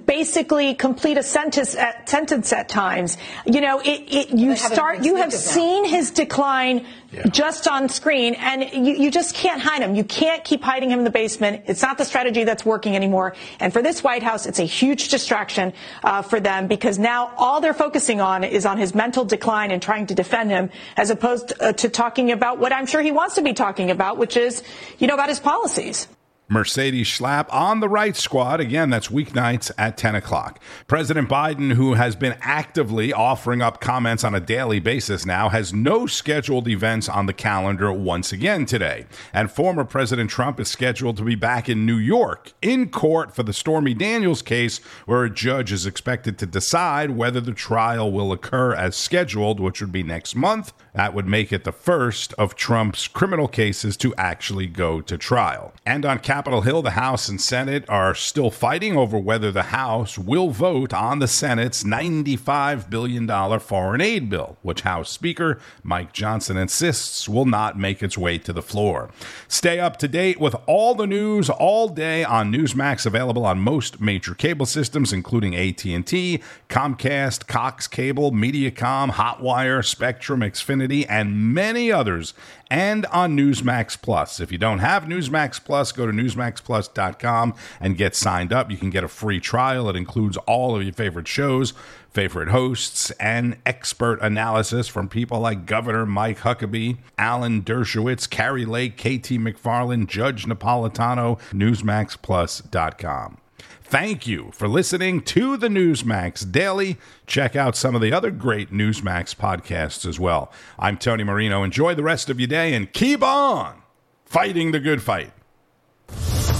basically 0.06 0.74
complete 0.74 1.16
a 1.16 1.22
sentence 1.22 1.74
at, 1.74 2.08
sentence 2.08 2.52
at 2.52 2.68
times. 2.68 3.16
You 3.46 3.60
know, 3.60 3.80
it, 3.80 4.04
it 4.08 4.30
you 4.30 4.52
haven't 4.52 4.74
start, 4.74 5.04
you 5.04 5.16
have 5.16 5.32
sneakers 5.32 5.56
now. 5.56 5.62
seen 5.62 5.84
his 5.86 6.10
decline 6.10 6.86
just 7.30 7.66
on 7.66 7.88
screen, 7.88 8.34
and 8.34 8.62
you, 8.86 8.94
you 8.94 9.10
just 9.10 9.34
can't 9.34 9.62
hide 9.62 9.80
him. 9.80 9.94
You 9.94 10.04
can't 10.04 10.44
keep 10.44 10.62
hiding 10.62 10.90
him 10.90 10.98
in 10.98 11.04
the 11.04 11.10
basement. 11.10 11.64
It's 11.66 11.80
not 11.80 11.96
the 11.96 12.04
strategy 12.04 12.44
that's 12.44 12.66
working 12.66 12.96
anymore. 12.96 13.34
And 13.60 13.72
for 13.72 13.80
this 13.80 14.04
White 14.04 14.22
House, 14.22 14.44
it's 14.44 14.58
a 14.58 14.64
huge 14.64 15.08
distraction 15.08 15.72
uh, 16.04 16.22
for 16.22 16.38
them 16.38 16.66
because 16.66 16.98
now 16.98 17.32
all 17.36 17.60
they're 17.60 17.72
focusing 17.72 18.20
on 18.20 18.44
is 18.44 18.66
on 18.66 18.76
his 18.76 18.94
mental 18.94 19.24
decline 19.24 19.70
and 19.70 19.80
trying 19.80 20.06
to 20.08 20.14
defend 20.14 20.50
him, 20.50 20.70
as 20.96 21.08
opposed 21.10 21.54
uh, 21.60 21.72
to 21.74 21.88
talking 21.88 22.30
about 22.30 22.58
what 22.58 22.72
I'm 22.72 22.86
sure 22.86 23.00
he 23.00 23.12
wants 23.12 23.36
to 23.36 23.42
be 23.42 23.54
talking 23.54 23.90
about, 23.90 24.18
which 24.18 24.36
is, 24.36 24.62
you 24.98 25.06
know, 25.06 25.14
about 25.14 25.30
his 25.30 25.40
policies. 25.40 26.08
Mercedes 26.50 27.06
Schlapp 27.06 27.52
on 27.52 27.80
the 27.80 27.88
right 27.90 28.16
squad. 28.16 28.58
Again, 28.58 28.88
that's 28.88 29.08
weeknights 29.08 29.70
at 29.76 29.98
10 29.98 30.14
o'clock. 30.14 30.58
President 30.87 31.28
Biden, 31.28 31.74
who 31.74 31.94
has 31.94 32.16
been 32.16 32.37
actively 32.40 33.12
offering 33.12 33.61
up 33.61 33.82
comments 33.82 34.24
on 34.24 34.34
a 34.34 34.40
daily 34.40 34.80
basis 34.80 35.26
now, 35.26 35.50
has 35.50 35.74
no 35.74 36.06
scheduled 36.06 36.66
events 36.66 37.06
on 37.06 37.26
the 37.26 37.34
calendar 37.34 37.92
once 37.92 38.32
again 38.32 38.64
today. 38.64 39.04
And 39.34 39.50
former 39.50 39.84
President 39.84 40.30
Trump 40.30 40.58
is 40.58 40.68
scheduled 40.68 41.18
to 41.18 41.22
be 41.22 41.34
back 41.34 41.68
in 41.68 41.84
New 41.84 41.98
York 41.98 42.54
in 42.62 42.88
court 42.88 43.37
for 43.37 43.42
the 43.42 43.52
Stormy 43.52 43.92
Daniels 43.92 44.40
case, 44.40 44.78
where 45.04 45.24
a 45.24 45.30
judge 45.30 45.70
is 45.70 45.84
expected 45.84 46.38
to 46.38 46.46
decide 46.46 47.11
whether 47.11 47.42
the 47.42 47.52
trial 47.52 48.11
will 48.11 48.32
occur 48.32 48.74
as 48.74 48.96
scheduled, 48.96 49.61
which 49.61 49.82
would 49.82 49.92
be 49.92 50.02
next 50.02 50.34
month. 50.34 50.72
That 50.94 51.12
would 51.12 51.26
make 51.26 51.52
it 51.52 51.64
the 51.64 51.72
first 51.72 52.32
of 52.34 52.56
Trump's 52.56 53.06
criminal 53.06 53.48
cases 53.48 53.98
to 53.98 54.14
actually 54.16 54.66
go 54.66 55.02
to 55.02 55.18
trial. 55.18 55.74
And 55.84 56.06
on 56.06 56.18
Capitol 56.38 56.61
Hill, 56.61 56.83
the 56.83 56.90
House 56.90 57.29
and 57.29 57.40
Senate 57.40 57.85
are 57.88 58.14
still 58.14 58.48
fighting 58.48 58.96
over 58.96 59.18
whether 59.18 59.51
the 59.51 59.74
House 59.74 60.16
will 60.16 60.51
vote 60.51 60.94
on 60.94 61.18
the 61.18 61.27
Senate's 61.27 61.83
$95 61.83 62.88
billion 62.88 63.59
foreign 63.59 64.01
aid 64.01 64.31
bill, 64.31 64.57
which 64.62 64.83
House 64.83 65.11
Speaker 65.11 65.59
Mike 65.83 66.12
Johnson 66.12 66.57
insists 66.57 67.29
will 67.29 67.44
not 67.44 67.77
make 67.77 68.05
its 68.05 68.16
way 68.16 68.38
to 68.38 68.53
the 68.53 68.62
floor. 68.62 69.11
Stay 69.48 69.81
up 69.81 69.96
to 69.96 70.07
date 70.07 70.38
with 70.38 70.55
all 70.68 70.94
the 70.94 71.09
news 71.09 71.51
all 71.51 71.88
day 71.88 72.22
on 72.22 72.53
Newsmax, 72.53 73.05
available 73.05 73.44
on 73.44 73.59
most 73.59 74.01
major 74.01 74.33
cable 74.33 74.66
systems, 74.66 75.12
including 75.12 75.57
AT&T, 75.57 76.40
Comcast, 76.68 77.48
Cox 77.48 77.88
Cable, 77.88 78.31
MediaCom, 78.31 79.11
Hotwire, 79.11 79.85
Spectrum, 79.85 80.42
Xfinity, 80.42 81.05
and 81.09 81.53
many 81.53 81.90
others, 81.90 82.33
and 82.70 83.07
on 83.07 83.37
Newsmax 83.37 84.00
Plus. 84.00 84.40
If 84.40 84.52
you 84.52 84.59
don't 84.59 84.81
have 84.81 85.04
Newsmax 85.04 85.64
Plus, 85.64 85.92
go 85.92 86.07
to 86.07 86.12
newsmaxplus.com 86.12 87.54
and 87.81 87.96
get 87.96 88.14
signed 88.14 88.52
up. 88.52 88.70
You 88.70 88.76
can 88.76 88.90
get 88.90 89.04
a 89.04 89.09
free 89.09 89.40
trial. 89.40 89.88
It 89.88 89.96
includes 89.96 90.37
all 90.38 90.76
of 90.76 90.83
your 90.83 90.92
favorite 90.92 91.28
shows, 91.28 91.72
favorite 92.11 92.48
hosts, 92.48 93.11
and 93.12 93.57
expert 93.64 94.20
analysis 94.20 94.88
from 94.88 95.09
people 95.09 95.40
like 95.40 95.66
Governor 95.66 96.07
Mike 96.07 96.40
Huckabee, 96.40 96.98
Alan 97.16 97.62
Dershowitz, 97.62 98.28
Kari 98.28 98.64
Lake, 98.64 98.96
KT 98.96 99.38
McFarland, 99.38 100.09
Judge 100.09 100.44
Napolitano, 100.46 101.38
newsmaxplus.com. 101.52 103.38
Thank 103.82 104.26
you 104.26 104.50
for 104.52 104.68
listening 104.68 105.22
to 105.22 105.56
the 105.56 105.68
Newsmax 105.68 106.52
Daily. 106.52 106.98
Check 107.26 107.56
out 107.56 107.74
some 107.74 107.94
of 107.94 108.02
the 108.02 108.12
other 108.12 108.30
great 108.30 108.70
Newsmax 108.70 109.34
podcasts 109.34 110.06
as 110.06 110.20
well. 110.20 110.52
I'm 110.78 110.98
Tony 110.98 111.24
Marino. 111.24 111.62
Enjoy 111.62 111.94
the 111.94 112.02
rest 112.02 112.28
of 112.28 112.38
your 112.38 112.48
day 112.48 112.74
and 112.74 112.92
keep 112.92 113.22
on 113.22 113.82
fighting 114.26 114.72
the 114.72 114.78
good 114.78 115.00
fight. 115.02 115.32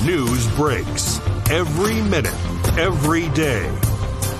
News 0.04 0.48
breaks 0.56 1.20
every 1.50 2.00
minute, 2.02 2.32
every 2.78 3.28
day. 3.30 3.70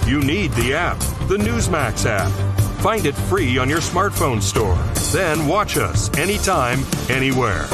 You 0.07 0.23
need 0.23 0.53
the 0.53 0.73
app, 0.73 0.99
the 1.29 1.37
Newsmax 1.37 2.07
app. 2.07 2.33
Find 2.81 3.05
it 3.05 3.15
free 3.15 3.59
on 3.59 3.69
your 3.69 3.81
smartphone 3.81 4.41
store. 4.41 4.79
Then 5.13 5.47
watch 5.47 5.77
us 5.77 6.17
anytime, 6.17 6.81
anywhere. 7.11 7.67